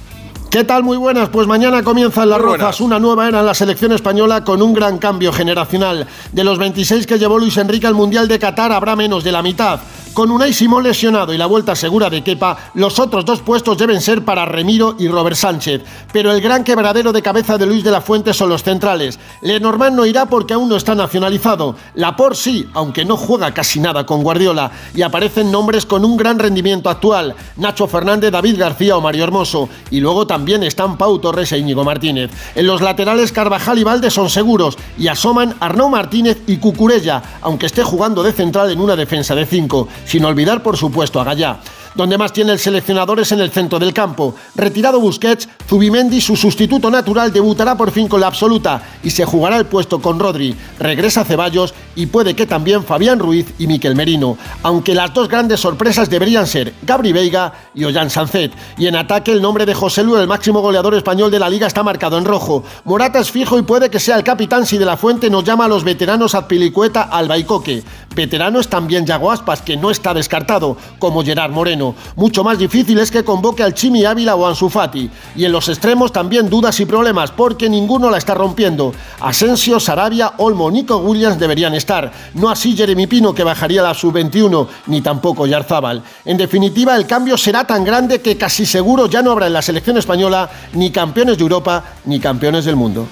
¿Qué 0.54 0.64
tal? 0.64 0.84
Muy 0.84 0.98
buenas. 0.98 1.30
Pues 1.30 1.48
mañana 1.48 1.82
comienzan 1.82 2.30
las 2.30 2.38
Muy 2.38 2.52
rozas, 2.52 2.80
una 2.80 3.00
nueva 3.00 3.28
era 3.28 3.40
en 3.40 3.48
la 3.48 3.56
selección 3.56 3.92
española 3.92 4.44
con 4.44 4.62
un 4.62 4.72
gran 4.72 5.00
cambio 5.00 5.34
generacional. 5.34 6.06
De 6.32 6.44
los 6.44 6.60
26 6.60 7.08
que 7.08 7.18
llevó 7.18 7.40
Luis 7.40 7.58
Enrique 7.58 7.88
al 7.88 7.96
Mundial 7.96 8.28
de 8.28 8.38
Qatar 8.38 8.72
habrá 8.72 8.96
menos 8.96 9.24
de 9.24 9.32
la 9.32 9.42
mitad. 9.42 9.80
Con 10.14 10.30
Unai 10.30 10.54
Simón 10.54 10.84
lesionado 10.84 11.34
y 11.34 11.40
la 11.40 11.48
vuelta 11.48 11.76
segura 11.76 12.08
de 12.08 12.24
Kepa, 12.24 12.70
los 12.76 13.00
otros 13.00 13.26
dos 13.26 13.42
puestos 13.42 13.80
deben 13.80 14.00
ser 14.00 14.24
para 14.24 14.46
Remiro 14.46 14.96
y 15.00 15.08
Robert 15.08 15.36
Sánchez. 15.36 15.82
Pero 16.12 16.32
el 16.32 16.40
gran 16.40 16.64
quebradero 16.64 17.12
de 17.12 17.24
cabeza 17.24 17.58
de 17.58 17.66
Luis 17.66 17.84
de 17.84 17.90
la 17.90 18.00
Fuente 18.00 18.32
son 18.32 18.50
los 18.50 18.62
centrales. 18.62 19.18
Lenormand 19.42 19.96
no 19.96 20.06
irá 20.06 20.28
porque 20.28 20.54
aún 20.54 20.70
no 20.70 20.76
está 20.76 20.94
nacionalizado. 20.94 21.76
Laporte 21.96 22.38
sí, 22.38 22.68
aunque 22.76 23.06
no 23.06 23.18
juega 23.18 23.56
casi 23.56 23.80
nada 23.80 24.06
con 24.06 24.22
Guardiola. 24.22 24.70
Y 24.94 25.02
aparecen 25.02 25.52
nombres 25.52 25.88
con 25.88 26.06
un 26.06 26.16
gran 26.16 26.38
rendimiento 26.38 26.92
actual. 26.92 27.34
Nacho 27.58 27.88
Fernández, 27.88 28.32
David 28.32 28.60
García 28.60 28.96
o 28.96 29.02
Mario 29.02 29.24
Hermoso. 29.24 29.68
Y 29.90 30.00
luego 30.00 30.28
también 30.28 30.43
están 30.44 30.98
Pau 30.98 31.20
Torres 31.20 31.52
e 31.54 31.58
Íñigo 31.58 31.84
Martínez. 31.84 32.30
En 32.54 32.68
los 32.68 32.82
laterales 32.82 33.32
Carvajal 33.32 33.80
y 33.80 33.84
Valde 33.84 34.12
son 34.12 34.30
seguros. 34.30 34.78
Y 34.98 35.08
asoman 35.08 35.56
Arnau 35.60 35.90
Martínez 35.90 36.42
y 36.48 36.58
Cucurella, 36.58 37.22
aunque 37.42 37.66
esté 37.66 37.84
jugando 37.84 38.24
de 38.24 38.34
central 38.34 38.70
en 38.72 38.82
una 38.82 38.96
defensa 38.96 39.36
de 39.36 39.46
5. 39.46 39.88
Sin 40.06 40.26
olvidar, 40.26 40.62
por 40.62 40.78
supuesto, 40.78 41.22
a 41.22 41.24
Gallá. 41.24 41.60
Donde 41.96 42.18
más 42.18 42.34
tiene 42.34 42.52
el 42.52 42.60
seleccionador 42.60 43.20
es 43.20 43.32
en 43.32 43.40
el 43.40 43.52
centro 43.52 43.80
del 43.80 43.94
campo. 43.94 44.36
Retirado 44.56 45.00
Busquets, 45.00 45.48
Zubimendi, 45.68 46.22
su 46.22 46.36
sustituto 46.36 46.90
natural, 46.90 47.32
debutará 47.32 47.78
por 47.78 47.92
fin 47.92 48.08
con 48.08 48.22
la 48.22 48.28
absoluta 48.28 48.82
y 49.04 49.12
se 49.12 49.26
jugará 49.26 49.58
el 49.58 49.66
puesto 49.66 50.02
con 50.02 50.20
Rodri. 50.20 50.56
Regresa 50.80 51.24
Ceballos 51.24 51.74
y 51.96 52.08
puede 52.08 52.36
que 52.36 52.46
también 52.46 52.84
Fabián 52.84 53.20
Ruiz 53.20 53.54
y 53.60 53.68
Miquel 53.68 53.96
Merino. 53.96 54.38
Aunque 54.64 54.96
las 54.96 55.14
dos 55.14 55.28
grandes 55.28 55.60
sorpresas 55.60 56.10
deberían 56.10 56.48
ser 56.48 56.74
Gabri 56.82 57.14
Veiga 57.14 57.54
y 57.76 57.84
Ollán 57.84 58.10
Sancet. 58.10 58.52
Y 58.78 58.88
en 58.88 58.96
ataque 58.96 59.32
el 59.32 59.42
nombre 59.42 59.66
de 59.66 59.74
José 59.74 60.04
Lu, 60.04 60.18
el 60.18 60.28
máximo 60.28 60.62
goleador 60.62 60.96
español 60.96 61.30
de 61.30 61.40
la 61.40 61.50
liga, 61.50 61.68
está 61.68 61.84
marcado 61.84 62.18
en 62.18 62.26
rojo. 62.26 62.64
Morata 62.86 63.20
es 63.20 63.32
fijo 63.32 63.58
y 63.58 63.64
puede 63.64 63.90
que 63.90 64.00
sea 64.00 64.16
el 64.16 64.24
capitán 64.24 64.66
si 64.66 64.78
de 64.78 64.86
la 64.86 64.98
Fuente 64.98 65.30
nos 65.30 65.44
llama 65.44 65.66
a 65.66 65.68
los 65.68 65.84
veteranos 65.84 66.36
Azpilicueta, 66.36 67.04
Alba 67.04 67.38
y 67.38 67.44
Coque. 67.44 67.84
Veterano 68.16 68.60
es 68.60 68.68
también 68.68 69.06
Yago 69.06 69.32
Aspas, 69.32 69.62
que 69.62 69.78
no 69.78 69.92
está 69.92 70.14
descartado, 70.14 70.78
como 71.00 71.24
Gerard 71.24 71.52
Moreno. 71.52 71.83
Mucho 72.16 72.44
más 72.44 72.58
difícil 72.58 73.00
es 73.00 73.12
que 73.12 73.24
convoque 73.24 73.64
al 73.64 73.74
Chimi 73.74 74.06
Ávila 74.06 74.36
o 74.36 74.48
Ansu 74.48 74.70
Fati. 74.70 75.10
Y 75.36 75.46
en 75.46 75.52
los 75.52 75.68
extremos 75.70 76.12
también 76.12 76.50
dudas 76.50 76.80
y 76.80 76.86
problemas, 76.86 77.32
porque 77.32 77.70
ninguno 77.70 78.10
la 78.10 78.18
está 78.18 78.34
rompiendo. 78.34 78.94
Asensio, 79.20 79.80
Sarabia, 79.80 80.34
Olmo, 80.38 80.70
Nico 80.72 80.98
Williams 80.98 81.40
deberían 81.40 81.74
estar. 81.74 82.12
No 82.36 82.50
así 82.50 82.76
Jeremy 82.76 83.08
Pino, 83.08 83.34
que 83.34 83.44
bajaría 83.44 83.82
la 83.82 83.94
sub-21, 83.94 84.68
ni 84.88 85.02
tampoco 85.02 85.46
Yarzábal. 85.46 86.04
En 86.26 86.38
definitiva, 86.38 86.96
el 86.96 87.06
cambio 87.06 87.38
será 87.38 87.66
tan 87.66 87.84
grande 87.84 88.22
que 88.22 88.38
casi 88.38 88.66
seguro 88.66 89.08
ya 89.08 89.22
no 89.22 89.32
habrá 89.32 89.48
en 89.48 89.54
la 89.54 89.62
selección 89.62 89.98
española 89.98 90.50
ni 90.74 90.92
campeones 90.92 91.38
de 91.38 91.44
Europa 91.44 91.84
ni 92.06 92.20
campeones 92.20 92.66
del 92.66 92.76
mundo. 92.76 93.08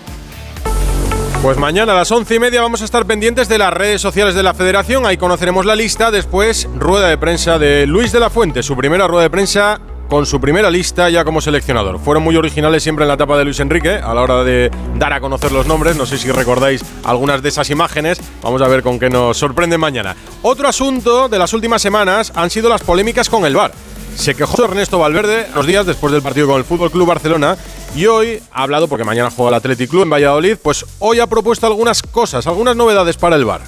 Pues 1.41 1.57
mañana 1.57 1.93
a 1.93 1.95
las 1.95 2.11
once 2.11 2.35
y 2.35 2.39
media 2.39 2.61
vamos 2.61 2.83
a 2.83 2.85
estar 2.85 3.07
pendientes 3.07 3.49
de 3.49 3.57
las 3.57 3.73
redes 3.73 3.99
sociales 3.99 4.35
de 4.35 4.43
la 4.43 4.53
Federación. 4.53 5.07
Ahí 5.07 5.17
conoceremos 5.17 5.65
la 5.65 5.75
lista. 5.75 6.11
Después, 6.11 6.69
rueda 6.75 7.07
de 7.07 7.17
prensa 7.17 7.57
de 7.57 7.87
Luis 7.87 8.11
de 8.11 8.19
la 8.19 8.29
Fuente, 8.29 8.61
su 8.61 8.77
primera 8.77 9.07
rueda 9.07 9.23
de 9.23 9.31
prensa 9.31 9.81
con 10.07 10.27
su 10.27 10.39
primera 10.39 10.69
lista 10.69 11.09
ya 11.09 11.25
como 11.25 11.41
seleccionador. 11.41 11.99
Fueron 11.99 12.21
muy 12.21 12.35
originales 12.35 12.83
siempre 12.83 13.05
en 13.05 13.07
la 13.07 13.15
etapa 13.15 13.39
de 13.39 13.45
Luis 13.45 13.59
Enrique 13.59 13.89
a 13.89 14.13
la 14.13 14.21
hora 14.21 14.43
de 14.43 14.69
dar 14.99 15.13
a 15.13 15.19
conocer 15.19 15.51
los 15.51 15.65
nombres. 15.65 15.97
No 15.97 16.05
sé 16.05 16.19
si 16.19 16.31
recordáis 16.31 16.83
algunas 17.03 17.41
de 17.41 17.49
esas 17.49 17.71
imágenes. 17.71 18.21
Vamos 18.43 18.61
a 18.61 18.67
ver 18.67 18.83
con 18.83 18.99
qué 18.99 19.09
nos 19.09 19.35
sorprende 19.35 19.79
mañana. 19.79 20.15
Otro 20.43 20.67
asunto 20.67 21.27
de 21.27 21.39
las 21.39 21.53
últimas 21.53 21.81
semanas 21.81 22.31
han 22.35 22.51
sido 22.51 22.69
las 22.69 22.83
polémicas 22.83 23.29
con 23.29 23.45
el 23.45 23.55
VAR. 23.55 23.71
Se 24.15 24.35
quejó 24.35 24.65
Ernesto 24.65 24.99
Valverde 24.99 25.47
los 25.55 25.65
días 25.65 25.87
después 25.87 26.13
del 26.13 26.21
partido 26.21 26.45
con 26.45 26.57
el 26.57 26.65
Fútbol 26.65 26.91
Club 26.91 27.07
Barcelona 27.07 27.57
y 27.95 28.05
hoy 28.05 28.41
ha 28.51 28.63
hablado, 28.63 28.87
porque 28.87 29.03
mañana 29.03 29.29
juega 29.29 29.49
el 29.49 29.55
Athletic 29.55 29.89
Club 29.89 30.03
en 30.03 30.09
Valladolid, 30.09 30.57
pues 30.61 30.85
hoy 30.99 31.19
ha 31.19 31.27
propuesto 31.27 31.67
algunas 31.67 32.01
cosas, 32.01 32.47
algunas 32.47 32.75
novedades 32.75 33.17
para 33.17 33.35
el 33.35 33.45
VAR. 33.45 33.61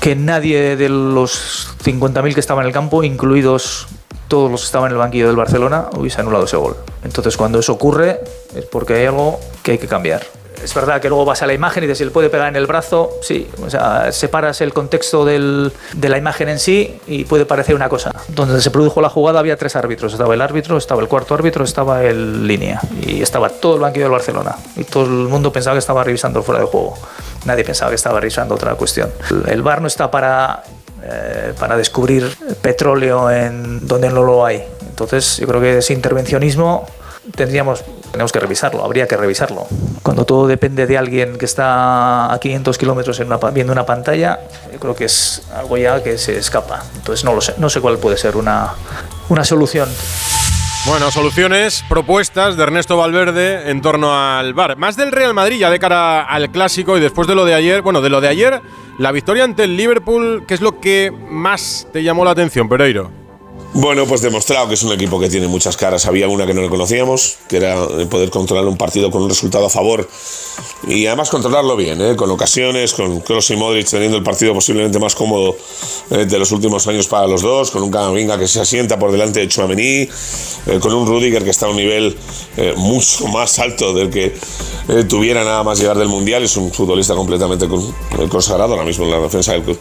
Que 0.00 0.16
nadie 0.16 0.76
de 0.76 0.88
los 0.88 1.68
50.000 1.84 2.34
que 2.34 2.40
estaban 2.40 2.64
en 2.64 2.68
el 2.68 2.72
campo, 2.72 3.04
incluidos 3.04 3.86
todos 4.28 4.50
los 4.50 4.62
que 4.62 4.66
estaban 4.66 4.88
en 4.88 4.92
el 4.92 4.98
banquillo 4.98 5.26
del 5.26 5.36
Barcelona, 5.36 5.86
hubiese 5.96 6.20
anulado 6.20 6.44
ese 6.44 6.56
gol. 6.56 6.76
Entonces, 7.04 7.36
cuando 7.36 7.58
eso 7.58 7.72
ocurre, 7.72 8.20
es 8.54 8.64
porque 8.64 8.94
hay 8.94 9.06
algo 9.06 9.38
que 9.62 9.72
hay 9.72 9.78
que 9.78 9.86
cambiar 9.86 10.22
es 10.62 10.74
verdad 10.74 11.00
que 11.00 11.08
luego 11.08 11.24
vas 11.24 11.42
a 11.42 11.46
la 11.46 11.54
imagen 11.54 11.84
y 11.84 11.86
dices 11.86 11.98
si 11.98 12.04
le 12.04 12.10
puede 12.10 12.30
pegar 12.30 12.48
en 12.48 12.56
el 12.56 12.66
brazo, 12.66 13.10
sí, 13.22 13.48
o 13.64 13.70
sea, 13.70 14.12
separas 14.12 14.60
el 14.60 14.72
contexto 14.72 15.24
de 15.24 15.70
la 15.92 16.18
imagen 16.18 16.48
en 16.48 16.58
sí 16.58 17.00
y 17.06 17.24
puede 17.24 17.46
parecer 17.46 17.74
una 17.74 17.88
cosa. 17.88 18.12
Donde 18.28 18.60
se 18.60 18.70
produjo 18.70 19.00
la 19.00 19.08
jugada 19.08 19.40
había 19.40 19.56
tres 19.56 19.76
árbitros, 19.76 20.12
estaba 20.12 20.34
el 20.34 20.40
árbitro, 20.40 20.76
estaba 20.76 21.02
el 21.02 21.08
cuarto 21.08 21.34
árbitro, 21.34 21.64
estaba 21.64 22.02
el 22.04 22.46
línea 22.46 22.80
y 23.06 23.22
estaba 23.22 23.48
todo 23.48 23.74
el 23.76 23.80
banquillo 23.80 24.04
del 24.04 24.12
Barcelona 24.12 24.56
y 24.76 24.84
todo 24.84 25.04
el 25.04 25.28
mundo 25.28 25.52
pensaba 25.52 25.74
que 25.74 25.80
estaba 25.80 26.04
revisando 26.04 26.42
fuera 26.42 26.60
de 26.60 26.66
juego. 26.66 26.94
Nadie 27.44 27.64
pensaba 27.64 27.90
que 27.90 27.96
estaba 27.96 28.20
revisando 28.20 28.54
otra 28.54 28.74
cuestión. 28.74 29.10
El 29.46 29.62
bar 29.62 29.80
no 29.80 29.88
está 29.88 30.10
para 30.10 30.62
eh, 31.04 31.52
para 31.58 31.76
descubrir 31.76 32.30
petróleo 32.60 33.28
en 33.28 33.88
donde 33.88 34.08
no 34.08 34.22
lo 34.22 34.46
hay. 34.46 34.62
Entonces, 34.88 35.38
yo 35.38 35.48
creo 35.48 35.60
que 35.60 35.78
ese 35.78 35.94
intervencionismo 35.94 36.86
tendríamos 37.34 37.82
tenemos 38.12 38.30
que 38.30 38.38
revisarlo, 38.38 38.84
habría 38.84 39.08
que 39.08 39.16
revisarlo. 39.16 39.66
Cuando 40.02 40.24
todo 40.24 40.46
depende 40.46 40.86
de 40.86 40.98
alguien 40.98 41.38
que 41.38 41.46
está 41.46 42.32
a 42.32 42.38
500 42.38 42.78
kilómetros 42.78 43.20
viendo 43.52 43.72
una 43.72 43.86
pantalla, 43.86 44.38
yo 44.72 44.78
creo 44.78 44.94
que 44.94 45.06
es 45.06 45.42
algo 45.54 45.76
ya 45.78 46.02
que 46.02 46.18
se 46.18 46.38
escapa. 46.38 46.84
Entonces 46.94 47.24
no 47.24 47.34
lo 47.34 47.40
sé, 47.40 47.54
no 47.58 47.70
sé 47.70 47.80
cuál 47.80 47.98
puede 47.98 48.16
ser 48.16 48.36
una, 48.36 48.74
una 49.28 49.44
solución. 49.44 49.88
Bueno, 50.84 51.12
soluciones, 51.12 51.84
propuestas 51.88 52.56
de 52.56 52.64
Ernesto 52.64 52.96
Valverde 52.96 53.70
en 53.70 53.80
torno 53.80 54.12
al 54.14 54.52
bar. 54.52 54.76
Más 54.76 54.96
del 54.96 55.12
Real 55.12 55.32
Madrid 55.32 55.58
ya 55.58 55.70
de 55.70 55.78
cara 55.78 56.22
al 56.22 56.50
clásico 56.50 56.98
y 56.98 57.00
después 57.00 57.28
de 57.28 57.36
lo 57.36 57.44
de 57.44 57.54
ayer. 57.54 57.82
Bueno, 57.82 58.00
de 58.00 58.10
lo 58.10 58.20
de 58.20 58.28
ayer, 58.28 58.60
la 58.98 59.12
victoria 59.12 59.44
ante 59.44 59.64
el 59.64 59.76
Liverpool, 59.76 60.44
¿qué 60.46 60.54
es 60.54 60.60
lo 60.60 60.80
que 60.80 61.12
más 61.30 61.86
te 61.92 62.02
llamó 62.02 62.24
la 62.24 62.32
atención, 62.32 62.68
Pereiro? 62.68 63.21
Bueno, 63.74 64.06
pues 64.06 64.20
demostrado 64.20 64.68
que 64.68 64.74
es 64.74 64.82
un 64.82 64.92
equipo 64.92 65.18
que 65.18 65.30
tiene 65.30 65.48
muchas 65.48 65.78
caras. 65.78 66.04
Había 66.04 66.28
una 66.28 66.46
que 66.46 66.52
no 66.52 66.60
le 66.60 66.68
conocíamos, 66.68 67.38
que 67.48 67.56
era 67.56 67.74
poder 68.10 68.28
controlar 68.28 68.66
un 68.66 68.76
partido 68.76 69.10
con 69.10 69.22
un 69.22 69.30
resultado 69.30 69.64
a 69.64 69.70
favor 69.70 70.06
y 70.86 71.06
además 71.06 71.30
controlarlo 71.30 71.74
bien, 71.74 72.02
¿eh? 72.02 72.14
con 72.14 72.30
ocasiones, 72.30 72.92
con 72.92 73.20
Kroos 73.20 73.50
y 73.50 73.56
Modric 73.56 73.88
teniendo 73.88 74.18
el 74.18 74.22
partido 74.22 74.52
posiblemente 74.52 74.98
más 74.98 75.14
cómodo 75.14 75.56
eh, 76.10 76.26
de 76.26 76.38
los 76.38 76.52
últimos 76.52 76.86
años 76.86 77.06
para 77.06 77.26
los 77.26 77.40
dos, 77.40 77.70
con 77.70 77.82
un 77.82 77.90
Camavinga 77.90 78.38
que 78.38 78.46
se 78.46 78.60
asienta 78.60 78.98
por 78.98 79.10
delante 79.10 79.40
de 79.40 79.48
Chouameni, 79.48 80.02
eh, 80.02 80.08
con 80.78 80.92
un 80.92 81.06
Rudiger 81.06 81.42
que 81.42 81.50
está 81.50 81.64
a 81.64 81.70
un 81.70 81.76
nivel 81.76 82.14
mucho 82.76 83.26
más 83.28 83.58
alto 83.58 83.94
del 83.94 84.10
que 84.10 84.34
tuviera 85.08 85.42
nada 85.44 85.62
más 85.62 85.78
llegar 85.78 85.96
del 85.96 86.08
Mundial. 86.08 86.42
Es 86.42 86.56
un 86.58 86.70
futbolista 86.70 87.14
completamente 87.14 87.66
consagrado 88.28 88.74
ahora 88.74 88.84
mismo 88.84 89.06
en 89.06 89.10
la 89.12 89.20
defensa 89.20 89.52
del, 89.52 89.78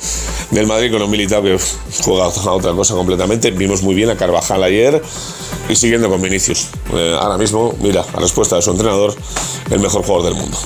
del 0.52 0.68
Madrid, 0.68 0.92
con 0.92 1.02
un 1.02 1.12
militado 1.12 1.44
que 1.44 1.58
juega 2.02 2.26
a 2.26 2.54
otra 2.54 2.72
cosa 2.72 2.96
completamente. 2.96 3.52
Vimos 3.52 3.81
muy 3.82 3.96
bien 3.96 4.10
a 4.10 4.16
Carvajal 4.16 4.64
ayer 4.64 5.02
y 5.70 5.76
siguiendo 5.76 6.10
con 6.10 6.22
Vinicius. 6.22 6.70
Eh, 6.94 7.18
ahora 7.20 7.38
mismo, 7.38 7.74
mira, 7.82 8.04
a 8.14 8.20
respuesta 8.20 8.56
de 8.56 8.62
su 8.62 8.72
entrenador, 8.72 9.14
el 9.70 9.80
mejor 9.80 10.04
jugador 10.04 10.34
del 10.34 10.42
mundo. 10.42 10.58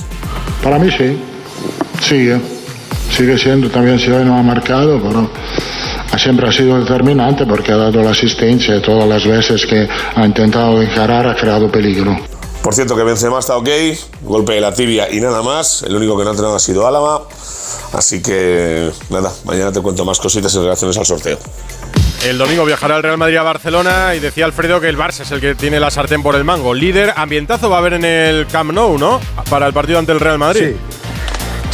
Para 0.62 0.78
mí 0.78 0.90
sí, 0.90 1.18
sigue, 2.00 2.40
sigue 3.10 3.38
siendo, 3.38 3.70
también 3.70 3.98
si 3.98 4.10
hoy 4.10 4.24
no 4.24 4.36
ha 4.36 4.42
marcado, 4.42 5.00
pero 5.02 5.30
siempre 6.18 6.48
ha 6.48 6.52
sido 6.52 6.78
determinante 6.78 7.46
porque 7.46 7.72
ha 7.72 7.76
dado 7.76 8.02
la 8.02 8.10
asistencia 8.10 8.80
todas 8.82 9.08
las 9.08 9.26
veces 9.26 9.66
que 9.66 9.88
ha 10.14 10.26
intentado 10.26 10.80
encarar 10.82 11.26
ha 11.26 11.36
creado 11.36 11.70
peligro. 11.70 12.16
Por 12.62 12.74
cierto 12.74 12.96
que 12.96 13.04
Benzema 13.04 13.38
está 13.38 13.56
ok, 13.56 13.68
golpe 14.22 14.54
de 14.54 14.60
la 14.60 14.74
tibia 14.74 15.12
y 15.12 15.20
nada 15.20 15.42
más, 15.42 15.82
el 15.82 15.94
único 15.94 16.16
que 16.16 16.24
no 16.24 16.30
ha 16.30 16.32
entrenado 16.32 16.56
ha 16.56 16.58
sido 16.58 16.86
Álava, 16.86 17.28
así 17.92 18.20
que 18.20 18.90
nada, 19.08 19.32
mañana 19.44 19.70
te 19.70 19.80
cuento 19.80 20.04
más 20.04 20.18
cositas 20.18 20.52
en 20.56 20.62
relación 20.62 20.90
al 20.96 21.06
sorteo. 21.06 21.38
El 22.26 22.38
domingo 22.38 22.64
viajará 22.64 22.96
el 22.96 23.04
Real 23.04 23.18
Madrid 23.18 23.36
a 23.36 23.44
Barcelona 23.44 24.16
y 24.16 24.18
decía 24.18 24.46
Alfredo 24.46 24.80
que 24.80 24.88
el 24.88 24.98
Barça 24.98 25.20
es 25.20 25.30
el 25.30 25.40
que 25.40 25.54
tiene 25.54 25.78
la 25.78 25.92
sartén 25.92 26.24
por 26.24 26.34
el 26.34 26.42
mango. 26.42 26.74
Líder, 26.74 27.12
ambientazo 27.14 27.70
va 27.70 27.76
a 27.76 27.78
haber 27.78 27.92
en 27.92 28.04
el 28.04 28.48
Camp 28.48 28.72
Nou, 28.72 28.98
¿no? 28.98 29.20
Para 29.48 29.68
el 29.68 29.72
partido 29.72 30.00
ante 30.00 30.10
el 30.10 30.18
Real 30.18 30.36
Madrid. 30.36 30.70
Sí. 30.70 31.05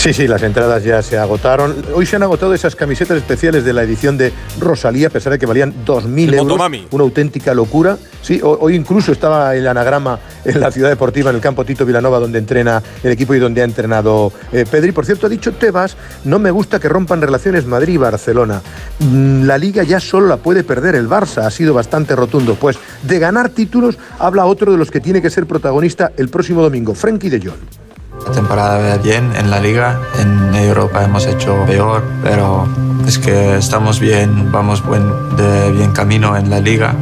Sí, 0.02 0.12
sí, 0.12 0.26
las 0.26 0.42
entradas 0.42 0.82
ya 0.82 1.00
se 1.00 1.16
agotaron. 1.16 1.76
Hoy 1.94 2.06
se 2.06 2.16
han 2.16 2.24
agotado 2.24 2.52
esas 2.54 2.74
camisetas 2.74 3.16
especiales 3.18 3.64
de 3.64 3.72
la 3.72 3.84
edición 3.84 4.18
de 4.18 4.32
Rosalía, 4.58 5.06
a 5.06 5.10
pesar 5.10 5.32
de 5.32 5.38
que 5.38 5.46
valían 5.46 5.72
2.000 5.86 6.34
euros. 6.34 6.60
Una 6.90 7.04
auténtica 7.04 7.54
locura. 7.54 7.96
Sí, 8.20 8.40
hoy 8.42 8.74
incluso 8.74 9.12
estaba 9.12 9.54
el 9.54 9.64
anagrama 9.68 10.18
en 10.44 10.58
la 10.58 10.72
ciudad 10.72 10.88
deportiva, 10.88 11.30
en 11.30 11.36
el 11.36 11.40
campo 11.40 11.64
Tito 11.64 11.86
Vilanova, 11.86 12.18
donde 12.18 12.40
entrena 12.40 12.82
el 13.00 13.12
equipo 13.12 13.32
y 13.36 13.38
donde 13.38 13.60
ha 13.60 13.64
entrenado 13.64 14.32
eh, 14.50 14.66
Pedri. 14.68 14.90
Por 14.90 15.06
cierto, 15.06 15.28
ha 15.28 15.30
dicho 15.30 15.52
Tebas, 15.52 15.96
no 16.24 16.40
me 16.40 16.50
gusta 16.50 16.80
que 16.80 16.88
rompan 16.88 17.22
relaciones 17.22 17.64
Madrid-Barcelona. 17.64 18.60
Mm, 18.98 19.44
la 19.44 19.56
liga 19.56 19.84
ya 19.84 20.00
solo 20.00 20.26
la 20.26 20.38
puede 20.38 20.64
perder 20.64 20.96
el 20.96 21.08
Barça, 21.08 21.44
ha 21.46 21.50
sido 21.52 21.74
bastante 21.74 22.16
rotundo. 22.16 22.56
Pues 22.56 22.76
de 23.04 23.20
ganar 23.20 23.50
títulos 23.50 23.96
habla 24.18 24.46
otro 24.46 24.72
de 24.72 24.78
los 24.78 24.90
que 24.90 24.98
tiene 24.98 25.22
que 25.22 25.30
ser 25.30 25.46
protagonista 25.46 26.10
el 26.16 26.28
próximo 26.28 26.60
domingo, 26.60 26.92
Frenkie 26.92 27.30
de 27.30 27.38
Jong. 27.38 27.91
La 28.26 28.32
temporada 28.32 28.96
bien 28.98 29.32
en 29.36 29.50
la 29.50 29.60
liga, 29.60 30.00
en 30.18 30.54
Europa 30.54 31.04
hemos 31.04 31.26
hecho 31.26 31.64
peor, 31.66 32.02
pero 32.22 32.66
es 33.06 33.18
que 33.18 33.56
estamos 33.56 34.00
bien, 34.00 34.50
vamos 34.52 34.82
buen, 34.84 35.36
de 35.36 35.70
bien 35.72 35.92
camino 35.92 36.36
en 36.36 36.48
la 36.50 36.60
liga, 36.60 36.94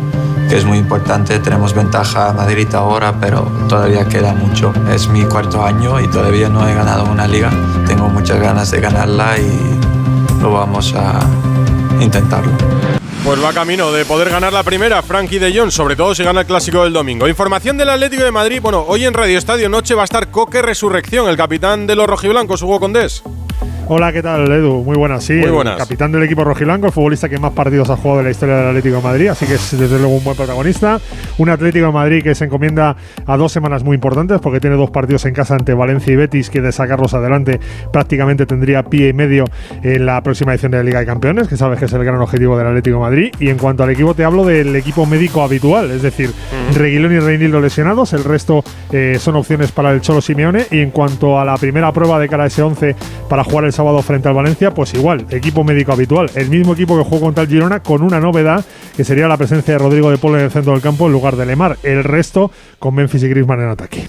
que 0.48 0.56
es 0.56 0.64
muy 0.64 0.78
importante. 0.78 1.38
Tenemos 1.38 1.74
ventaja 1.74 2.30
a 2.30 2.33
Madrid 2.33 2.74
ahora, 2.74 3.14
pero 3.20 3.42
todavía 3.68 4.06
queda 4.09 4.33
mucho. 4.33 4.72
Es 4.92 5.09
mi 5.09 5.24
cuarto 5.24 5.64
año 5.64 6.00
y 6.00 6.09
todavía 6.09 6.48
no 6.48 6.66
he 6.68 6.74
ganado 6.74 7.04
una 7.04 7.26
liga. 7.26 7.50
Tengo 7.87 8.09
muchas 8.09 8.40
ganas 8.40 8.70
de 8.70 8.80
ganarla 8.80 9.38
y 9.38 9.80
lo 10.40 10.52
vamos 10.52 10.94
a 10.96 11.20
intentarlo. 12.00 12.52
Pues 13.24 13.44
va 13.44 13.52
camino 13.52 13.92
de 13.92 14.04
poder 14.06 14.30
ganar 14.30 14.52
la 14.52 14.62
primera, 14.62 15.02
Frankie 15.02 15.38
de 15.38 15.56
Jong, 15.56 15.70
sobre 15.70 15.94
todo 15.94 16.14
si 16.14 16.24
gana 16.24 16.40
el 16.40 16.46
clásico 16.46 16.85
del 16.85 16.92
domingo. 16.92 17.28
Información 17.28 17.76
del 17.76 17.90
Atlético 17.90 18.24
de 18.24 18.33
Madrid. 18.33 18.61
Bueno, 18.62 18.85
hoy 18.88 19.04
en 19.04 19.14
Radio 19.14 19.37
Estadio 19.37 19.68
Noche 19.68 19.94
va 19.94 20.02
a 20.02 20.04
estar 20.04 20.30
Coque 20.30 20.62
Resurrección, 20.62 21.28
el 21.28 21.37
capitán 21.37 21.87
de 21.87 21.96
los 21.96 22.06
rojiblancos, 22.06 22.62
Hugo 22.62 22.80
Condés. 22.80 23.22
Hola, 23.92 24.12
¿qué 24.12 24.22
tal, 24.22 24.53
Edu? 24.53 24.85
Muy 24.85 24.96
buenas, 24.96 25.24
sí. 25.24 25.33
Muy 25.33 25.50
buenas. 25.50 25.76
capitán 25.76 26.12
del 26.12 26.22
equipo 26.22 26.44
rojiblanco, 26.44 26.87
el 26.87 26.92
futbolista 26.92 27.29
que 27.29 27.40
más 27.40 27.50
partidos 27.50 27.90
ha 27.90 27.96
jugado 27.96 28.18
de 28.18 28.22
la 28.22 28.31
historia 28.31 28.55
del 28.55 28.68
Atlético 28.68 28.98
de 28.98 29.03
Madrid, 29.03 29.26
así 29.26 29.46
que 29.46 29.55
es 29.55 29.76
desde 29.76 29.98
luego 29.98 30.14
un 30.14 30.22
buen 30.22 30.37
protagonista. 30.37 31.00
Un 31.38 31.48
Atlético 31.48 31.87
de 31.87 31.92
Madrid 31.92 32.22
que 32.22 32.37
se 32.37 32.44
encomienda 32.44 32.94
a 33.26 33.37
dos 33.37 33.50
semanas 33.50 33.83
muy 33.83 33.96
importantes 33.96 34.38
porque 34.38 34.61
tiene 34.61 34.76
dos 34.76 34.92
partidos 34.92 35.24
en 35.24 35.35
casa 35.35 35.57
ante 35.57 35.74
Valencia 35.74 36.12
y 36.12 36.14
Betis 36.14 36.50
que 36.50 36.61
de 36.61 36.70
sacarlos 36.70 37.14
adelante 37.14 37.59
prácticamente 37.92 38.46
tendría 38.46 38.85
pie 38.85 39.09
y 39.09 39.12
medio 39.12 39.44
en 39.83 40.07
la 40.07 40.22
próxima 40.22 40.53
edición 40.53 40.70
de 40.70 40.79
la 40.79 40.85
Liga 40.85 41.00
de 41.00 41.07
Campeones, 41.07 41.48
que 41.48 41.57
sabes 41.57 41.76
que 41.81 41.87
es 41.87 41.92
el 41.92 42.05
gran 42.05 42.20
objetivo 42.20 42.57
del 42.57 42.68
Atlético 42.68 42.98
de 42.98 43.03
Madrid. 43.03 43.33
Y 43.40 43.48
en 43.48 43.59
cuanto 43.59 43.83
al 43.83 43.90
equipo, 43.90 44.14
te 44.14 44.22
hablo 44.22 44.44
del 44.44 44.76
equipo 44.76 45.05
médico 45.05 45.42
habitual, 45.42 45.90
es 45.90 46.03
decir, 46.03 46.31
Reguilón 46.76 47.12
y 47.12 47.18
Reinildo 47.18 47.61
lesionados, 47.61 48.12
el 48.12 48.22
resto 48.22 48.62
eh, 48.92 49.16
son 49.18 49.35
opciones 49.35 49.72
para 49.72 49.90
el 49.90 50.00
Cholo 50.00 50.20
Simeone. 50.20 50.66
Y 50.70 50.79
en 50.79 50.92
cuanto 50.92 51.40
a 51.40 51.44
la 51.44 51.57
primera 51.57 51.90
prueba 51.90 52.20
de 52.20 52.29
cara 52.29 52.44
a 52.44 52.46
ese 52.46 52.62
11 52.62 52.94
para 53.29 53.42
jugar 53.42 53.64
el 53.64 53.79
sábado 53.80 54.02
frente 54.02 54.28
al 54.28 54.34
Valencia, 54.34 54.74
pues 54.74 54.92
igual, 54.92 55.24
equipo 55.30 55.64
médico 55.64 55.92
habitual. 55.92 56.30
El 56.34 56.50
mismo 56.50 56.74
equipo 56.74 56.98
que 56.98 57.02
jugó 57.02 57.22
contra 57.22 57.44
el 57.44 57.48
Girona 57.48 57.82
con 57.82 58.02
una 58.02 58.20
novedad 58.20 58.62
que 58.94 59.04
sería 59.04 59.26
la 59.26 59.38
presencia 59.38 59.72
de 59.72 59.78
Rodrigo 59.78 60.10
de 60.10 60.18
Polo 60.18 60.36
en 60.36 60.44
el 60.44 60.50
centro 60.50 60.74
del 60.74 60.82
campo 60.82 61.06
en 61.06 61.12
lugar 61.12 61.34
de 61.36 61.46
Lemar. 61.46 61.78
El 61.82 62.04
resto 62.04 62.50
con 62.78 62.94
Memphis 62.94 63.22
y 63.22 63.28
Griezmann 63.28 63.62
en 63.62 63.70
ataque. 63.70 64.06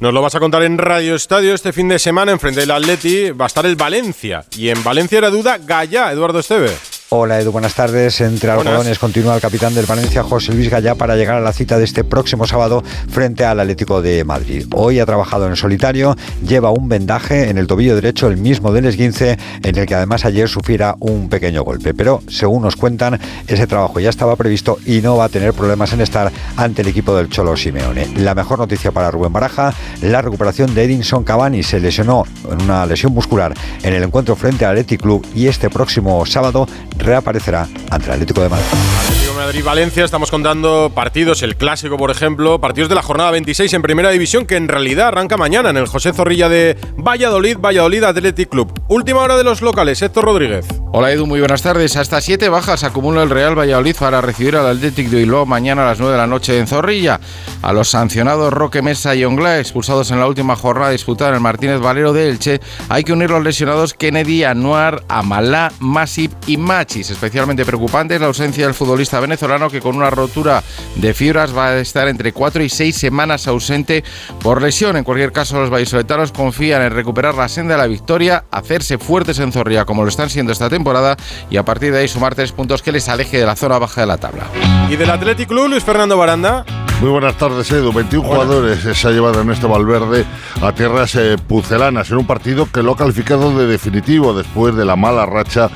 Nos 0.00 0.14
lo 0.14 0.22
vas 0.22 0.34
a 0.34 0.40
contar 0.40 0.62
en 0.62 0.78
Radio 0.78 1.14
Estadio 1.14 1.52
este 1.52 1.74
fin 1.74 1.88
de 1.88 1.98
semana. 1.98 2.32
Enfrente 2.32 2.60
del 2.60 2.70
Atleti 2.70 3.32
va 3.32 3.44
a 3.44 3.48
estar 3.48 3.66
el 3.66 3.76
Valencia. 3.76 4.46
Y 4.56 4.70
en 4.70 4.82
Valencia 4.82 5.18
era 5.18 5.28
duda 5.28 5.58
Gallá, 5.58 6.10
Eduardo 6.10 6.38
Esteve. 6.38 6.70
Hola 7.14 7.38
Edu, 7.38 7.52
buenas 7.52 7.74
tardes. 7.74 8.22
Entre 8.22 8.50
algodones 8.50 8.98
continúa 8.98 9.34
el 9.34 9.42
capitán 9.42 9.74
del 9.74 9.84
Valencia, 9.84 10.22
José 10.22 10.54
Luis 10.54 10.70
Gallá, 10.70 10.94
para 10.94 11.14
llegar 11.14 11.36
a 11.36 11.42
la 11.42 11.52
cita 11.52 11.76
de 11.76 11.84
este 11.84 12.04
próximo 12.04 12.46
sábado 12.46 12.82
frente 13.10 13.44
al 13.44 13.60
Atlético 13.60 14.00
de 14.00 14.24
Madrid. 14.24 14.64
Hoy 14.74 14.98
ha 14.98 15.04
trabajado 15.04 15.46
en 15.46 15.54
solitario, 15.54 16.16
lleva 16.42 16.70
un 16.70 16.88
vendaje 16.88 17.50
en 17.50 17.58
el 17.58 17.66
tobillo 17.66 17.94
derecho, 17.96 18.28
el 18.28 18.38
mismo 18.38 18.72
del 18.72 18.86
esguince, 18.86 19.36
en 19.62 19.76
el 19.76 19.84
que 19.84 19.94
además 19.94 20.24
ayer 20.24 20.48
sufriera 20.48 20.96
un 21.00 21.28
pequeño 21.28 21.62
golpe. 21.64 21.92
Pero 21.92 22.22
según 22.28 22.62
nos 22.62 22.76
cuentan, 22.76 23.20
ese 23.46 23.66
trabajo 23.66 24.00
ya 24.00 24.08
estaba 24.08 24.34
previsto 24.36 24.78
y 24.86 25.02
no 25.02 25.18
va 25.18 25.24
a 25.24 25.28
tener 25.28 25.52
problemas 25.52 25.92
en 25.92 26.00
estar 26.00 26.32
ante 26.56 26.80
el 26.80 26.88
equipo 26.88 27.14
del 27.14 27.28
Cholo 27.28 27.58
Simeone. 27.58 28.08
La 28.16 28.34
mejor 28.34 28.58
noticia 28.58 28.90
para 28.90 29.10
Rubén 29.10 29.34
Baraja, 29.34 29.74
la 30.00 30.22
recuperación 30.22 30.74
de 30.74 30.84
Edinson 30.84 31.24
Cavani 31.24 31.62
se 31.62 31.78
lesionó 31.78 32.24
en 32.50 32.62
una 32.62 32.86
lesión 32.86 33.12
muscular 33.12 33.52
en 33.82 33.92
el 33.92 34.02
encuentro 34.02 34.34
frente 34.34 34.64
al 34.64 34.70
Athletic 34.70 35.02
Club 35.02 35.26
y 35.34 35.48
este 35.48 35.68
próximo 35.68 36.24
sábado 36.24 36.66
reaparecerá 37.02 37.68
ante 37.90 38.06
el 38.06 38.12
Atlético 38.12 38.42
de 38.42 38.48
Madrid. 38.48 38.66
Atlético 39.00 39.34
Madrid-Valencia, 39.34 40.04
estamos 40.04 40.30
contando 40.30 40.92
partidos, 40.94 41.42
el 41.42 41.56
clásico, 41.56 41.96
por 41.96 42.10
ejemplo, 42.10 42.60
partidos 42.60 42.88
de 42.88 42.94
la 42.94 43.02
jornada 43.02 43.30
26 43.32 43.72
en 43.74 43.82
Primera 43.82 44.10
División, 44.10 44.46
que 44.46 44.56
en 44.56 44.68
realidad 44.68 45.08
arranca 45.08 45.36
mañana 45.36 45.70
en 45.70 45.76
el 45.76 45.86
José 45.86 46.12
Zorrilla 46.12 46.48
de 46.48 46.76
Valladolid, 46.96 47.58
Valladolid 47.58 48.04
Athletic 48.04 48.48
Club. 48.48 48.72
Última 48.88 49.20
hora 49.20 49.36
de 49.36 49.44
los 49.44 49.62
locales, 49.62 50.00
Héctor 50.00 50.24
Rodríguez. 50.24 50.66
Hola 50.94 51.10
Edu, 51.10 51.26
muy 51.26 51.40
buenas 51.40 51.62
tardes. 51.62 51.96
Hasta 51.96 52.20
siete 52.20 52.50
bajas 52.50 52.84
acumula 52.84 53.22
el 53.22 53.30
Real 53.30 53.58
Valladolid 53.58 53.96
para 53.98 54.20
recibir 54.20 54.56
al 54.56 54.66
Athletic 54.66 55.08
de 55.08 55.18
Bilbao 55.18 55.46
mañana 55.46 55.84
a 55.84 55.86
las 55.86 55.98
9 55.98 56.12
de 56.12 56.18
la 56.18 56.26
noche 56.26 56.58
en 56.58 56.66
Zorrilla. 56.66 57.18
A 57.62 57.72
los 57.72 57.88
sancionados 57.88 58.52
Roque 58.52 58.82
Mesa 58.82 59.14
y 59.14 59.24
Ongla, 59.24 59.58
expulsados 59.58 60.10
en 60.10 60.18
la 60.18 60.26
última 60.26 60.54
jornada 60.54 60.90
disputada 60.90 61.30
en 61.30 61.36
el 61.36 61.40
Martínez 61.40 61.80
Valero 61.80 62.12
de 62.12 62.28
Elche, 62.28 62.60
hay 62.90 63.04
que 63.04 63.12
unir 63.14 63.30
los 63.30 63.42
lesionados 63.42 63.94
Kennedy, 63.94 64.44
Anuar, 64.44 65.02
Amalá, 65.08 65.72
Masip 65.78 66.32
y 66.46 66.58
Especialmente 67.00 67.64
preocupante 67.64 68.16
es 68.16 68.20
la 68.20 68.26
ausencia 68.26 68.66
del 68.66 68.74
futbolista 68.74 69.18
venezolano 69.18 69.70
que 69.70 69.80
con 69.80 69.96
una 69.96 70.10
rotura 70.10 70.62
de 70.96 71.14
fibras 71.14 71.56
va 71.56 71.68
a 71.68 71.78
estar 71.78 72.06
entre 72.06 72.32
4 72.32 72.62
y 72.62 72.68
6 72.68 72.94
semanas 72.94 73.48
ausente 73.48 74.04
por 74.42 74.60
lesión. 74.60 74.96
En 74.96 75.04
cualquier 75.04 75.32
caso, 75.32 75.58
los 75.58 75.70
vallisoletanos 75.70 76.32
confían 76.32 76.82
en 76.82 76.92
recuperar 76.92 77.34
la 77.34 77.48
senda 77.48 77.76
de 77.76 77.80
la 77.80 77.86
victoria, 77.86 78.44
hacerse 78.50 78.98
fuertes 78.98 79.38
en 79.38 79.52
Zorrilla 79.52 79.86
como 79.86 80.02
lo 80.02 80.08
están 80.08 80.28
siendo 80.28 80.52
esta 80.52 80.68
temporada 80.68 81.16
y 81.48 81.56
a 81.56 81.64
partir 81.64 81.92
de 81.92 82.00
ahí 82.00 82.08
sumar 82.08 82.34
tres 82.34 82.52
puntos 82.52 82.82
que 82.82 82.92
les 82.92 83.08
aleje 83.08 83.38
de 83.38 83.46
la 83.46 83.56
zona 83.56 83.78
baja 83.78 84.02
de 84.02 84.06
la 84.06 84.18
tabla. 84.18 84.44
¿Y 84.90 84.96
del 84.96 85.10
Athletic 85.10 85.48
Club, 85.48 85.68
Luis 85.68 85.84
Fernando 85.84 86.18
Baranda? 86.18 86.66
Muy 87.00 87.10
buenas 87.10 87.36
tardes, 87.36 87.68
Edu. 87.72 87.92
21 87.92 88.28
jugadores 88.28 88.78
se 88.96 89.08
ha 89.08 89.10
llevado 89.10 89.40
Ernesto 89.40 89.68
Valverde 89.68 90.24
a 90.60 90.72
tierras 90.72 91.16
eh, 91.16 91.36
pucelanas 91.48 92.10
en 92.10 92.18
un 92.18 92.26
partido 92.28 92.70
que 92.70 92.82
lo 92.82 92.92
ha 92.92 92.96
calificado 92.96 93.58
de 93.58 93.66
definitivo 93.66 94.32
después 94.34 94.76
de 94.76 94.84
la 94.84 94.94
mala 94.94 95.26
racha 95.26 95.68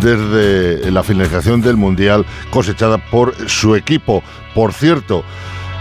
desde 0.00 0.90
la 0.90 1.02
finalización 1.02 1.60
del 1.60 1.76
Mundial 1.76 2.26
cosechada 2.50 2.98
por 2.98 3.34
su 3.48 3.74
equipo. 3.74 4.22
Por 4.54 4.72
cierto, 4.72 5.24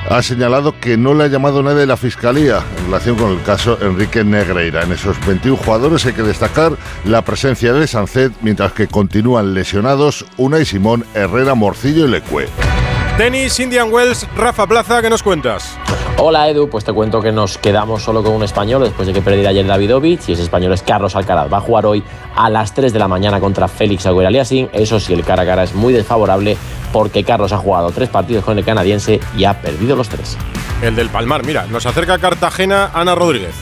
ha 0.10 0.22
señalado 0.22 0.80
que 0.80 0.98
no 0.98 1.14
le 1.14 1.24
ha 1.24 1.28
llamado 1.28 1.64
nadie 1.64 1.80
de 1.80 1.88
la 1.88 1.98
Fiscalía 1.98 2.64
en 2.78 2.86
relación 2.86 3.16
con 3.16 3.32
el 3.32 3.42
caso 3.42 3.78
Enrique 3.82 4.24
Negreira. 4.24 4.84
En 4.84 4.92
esos 4.92 5.18
21 5.26 5.58
jugadores 5.58 6.06
hay 6.06 6.14
que 6.14 6.24
destacar 6.24 6.74
la 7.06 7.24
presencia 7.24 7.74
de 7.74 7.88
Sancet, 7.88 8.32
mientras 8.42 8.74
que 8.74 8.88
continúan 8.88 9.54
lesionados 9.54 10.26
Una 10.38 10.60
y 10.60 10.66
Simón, 10.66 11.06
Herrera, 11.14 11.56
Morcillo 11.56 12.06
y 12.06 12.10
Lecue. 12.10 12.85
Tenis, 13.18 13.62
Indian 13.62 13.94
Wells, 13.94 14.28
Rafa 14.36 14.68
Plaza, 14.68 15.02
¿qué 15.02 15.10
nos 15.10 15.24
cuentas? 15.24 15.78
Hola 16.18 16.50
Edu, 16.50 16.70
pues 16.70 16.84
te 16.84 16.92
cuento 16.92 17.22
que 17.22 17.32
nos 17.32 17.58
quedamos 17.58 18.04
solo 18.04 18.22
con 18.22 18.34
un 18.34 18.44
español 18.44 18.84
después 18.84 19.08
de 19.08 19.14
que 19.14 19.22
perdiera 19.22 19.52
ayer 19.52 19.66
Davidovich 19.66 20.28
y 20.28 20.34
ese 20.34 20.44
español 20.44 20.74
es 20.74 20.82
Carlos 20.82 21.16
Alcaraz. 21.16 21.52
Va 21.52 21.60
a 21.60 21.62
jugar 21.62 21.86
hoy 21.86 22.04
a 22.36 22.50
las 22.50 22.74
3 22.74 22.92
de 22.92 23.00
la 23.00 23.08
mañana 23.08 23.40
contra 23.40 23.70
Félix 23.70 24.06
Agüera 24.06 24.28
Aliassime. 24.28 24.68
Eso 24.74 25.00
sí, 25.00 25.14
el 25.14 25.24
cara 25.24 25.44
a 25.44 25.46
cara 25.46 25.64
es 25.64 25.74
muy 25.74 25.94
desfavorable 25.94 26.58
porque 26.92 27.24
Carlos 27.24 27.54
ha 27.54 27.58
jugado 27.58 27.90
tres 27.92 28.10
partidos 28.10 28.44
con 28.44 28.58
el 28.58 28.66
canadiense 28.66 29.22
y 29.38 29.46
ha 29.46 29.62
perdido 29.62 29.96
los 29.96 30.10
tres. 30.10 30.38
El 30.82 30.98
del 30.98 31.08
Palmar, 31.08 31.46
mira, 31.46 31.68
nos 31.68 31.86
acerca 31.86 32.16
a 32.16 32.20
Cartagena 32.20 32.92
Ana 32.94 33.16
Rodríguez. 33.16 33.56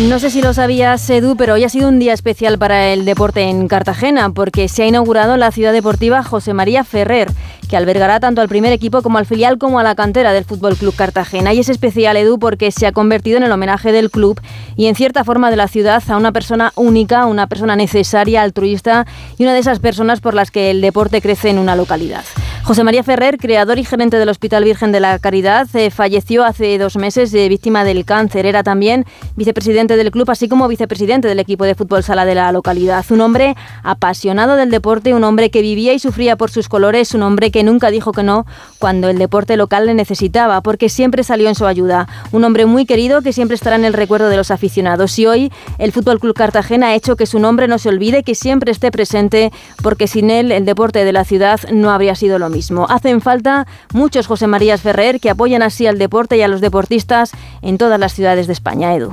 No 0.00 0.18
sé 0.18 0.30
si 0.30 0.40
lo 0.40 0.54
sabías, 0.54 1.08
Edu, 1.10 1.36
pero 1.36 1.54
hoy 1.54 1.64
ha 1.64 1.68
sido 1.68 1.86
un 1.86 1.98
día 1.98 2.14
especial 2.14 2.58
para 2.58 2.88
el 2.88 3.04
deporte 3.04 3.42
en 3.42 3.68
Cartagena, 3.68 4.30
porque 4.30 4.66
se 4.66 4.82
ha 4.82 4.86
inaugurado 4.86 5.36
la 5.36 5.52
ciudad 5.52 5.74
deportiva 5.74 6.22
José 6.22 6.54
María 6.54 6.84
Ferrer, 6.84 7.28
que 7.70 7.76
albergará 7.76 8.18
tanto 8.18 8.40
al 8.40 8.48
primer 8.48 8.72
equipo 8.72 9.00
como 9.00 9.18
al 9.18 9.26
filial 9.26 9.56
como 9.56 9.78
a 9.78 9.84
la 9.84 9.94
cantera 9.94 10.32
del 10.32 10.44
Fútbol 10.44 10.76
Club 10.76 10.94
Cartagena. 10.96 11.54
Y 11.54 11.60
es 11.60 11.68
especial, 11.68 12.16
Edu, 12.16 12.40
porque 12.40 12.72
se 12.72 12.86
ha 12.88 12.92
convertido 12.92 13.36
en 13.36 13.44
el 13.44 13.52
homenaje 13.52 13.92
del 13.92 14.10
club 14.10 14.40
y 14.76 14.86
en 14.86 14.96
cierta 14.96 15.22
forma 15.22 15.50
de 15.50 15.56
la 15.56 15.68
ciudad 15.68 16.02
a 16.08 16.16
una 16.16 16.32
persona 16.32 16.72
única, 16.74 17.26
una 17.26 17.46
persona 17.46 17.76
necesaria, 17.76 18.42
altruista 18.42 19.06
y 19.38 19.44
una 19.44 19.54
de 19.54 19.60
esas 19.60 19.78
personas 19.78 20.20
por 20.20 20.34
las 20.34 20.50
que 20.50 20.70
el 20.72 20.80
deporte 20.80 21.22
crece 21.22 21.50
en 21.50 21.58
una 21.58 21.76
localidad. 21.76 22.24
José 22.62 22.84
María 22.84 23.02
Ferrer, 23.02 23.38
creador 23.38 23.78
y 23.78 23.84
gerente 23.84 24.18
del 24.18 24.28
Hospital 24.28 24.64
Virgen 24.64 24.92
de 24.92 25.00
la 25.00 25.18
Caridad, 25.18 25.66
eh, 25.74 25.90
falleció 25.90 26.44
hace 26.44 26.78
dos 26.78 26.96
meses 26.96 27.32
de 27.32 27.48
víctima 27.48 27.84
del 27.84 28.04
cáncer. 28.04 28.46
Era 28.46 28.62
también 28.62 29.06
vicepresidente 29.34 29.96
del 29.96 30.10
club, 30.10 30.30
así 30.30 30.48
como 30.48 30.68
vicepresidente 30.68 31.26
del 31.26 31.40
equipo 31.40 31.64
de 31.64 31.74
fútbol 31.74 32.02
sala 32.02 32.24
de 32.24 32.34
la 32.34 32.52
localidad. 32.52 33.04
Un 33.10 33.22
hombre 33.22 33.56
apasionado 33.82 34.56
del 34.56 34.70
deporte, 34.70 35.14
un 35.14 35.24
hombre 35.24 35.50
que 35.50 35.62
vivía 35.62 35.94
y 35.94 35.98
sufría 35.98 36.36
por 36.36 36.50
sus 36.50 36.68
colores, 36.68 37.14
un 37.14 37.22
hombre 37.22 37.50
que 37.60 37.64
nunca 37.64 37.90
dijo 37.90 38.12
que 38.12 38.22
no 38.22 38.46
cuando 38.78 39.10
el 39.10 39.18
deporte 39.18 39.58
local 39.58 39.84
le 39.84 39.92
necesitaba, 39.92 40.62
porque 40.62 40.88
siempre 40.88 41.22
salió 41.24 41.46
en 41.46 41.54
su 41.54 41.66
ayuda. 41.66 42.08
Un 42.32 42.42
hombre 42.44 42.64
muy 42.64 42.86
querido 42.86 43.20
que 43.20 43.34
siempre 43.34 43.54
estará 43.54 43.76
en 43.76 43.84
el 43.84 43.92
recuerdo 43.92 44.30
de 44.30 44.38
los 44.38 44.50
aficionados. 44.50 45.18
Y 45.18 45.26
hoy 45.26 45.52
el 45.76 45.92
Fútbol 45.92 46.20
Club 46.20 46.34
Cartagena 46.34 46.86
ha 46.86 46.94
hecho 46.94 47.16
que 47.16 47.26
su 47.26 47.38
nombre 47.38 47.68
no 47.68 47.76
se 47.76 47.90
olvide, 47.90 48.22
que 48.22 48.34
siempre 48.34 48.72
esté 48.72 48.90
presente, 48.90 49.52
porque 49.82 50.08
sin 50.08 50.30
él 50.30 50.52
el 50.52 50.64
deporte 50.64 51.04
de 51.04 51.12
la 51.12 51.24
ciudad 51.24 51.60
no 51.70 51.90
habría 51.90 52.14
sido 52.14 52.38
lo 52.38 52.48
mismo. 52.48 52.86
Hacen 52.88 53.20
falta 53.20 53.66
muchos 53.92 54.26
José 54.26 54.46
Marías 54.46 54.80
Ferrer 54.80 55.20
que 55.20 55.28
apoyan 55.28 55.60
así 55.60 55.86
al 55.86 55.98
deporte 55.98 56.38
y 56.38 56.42
a 56.42 56.48
los 56.48 56.62
deportistas 56.62 57.32
en 57.60 57.76
todas 57.76 58.00
las 58.00 58.14
ciudades 58.14 58.46
de 58.46 58.54
España, 58.54 58.94
Edu. 58.94 59.12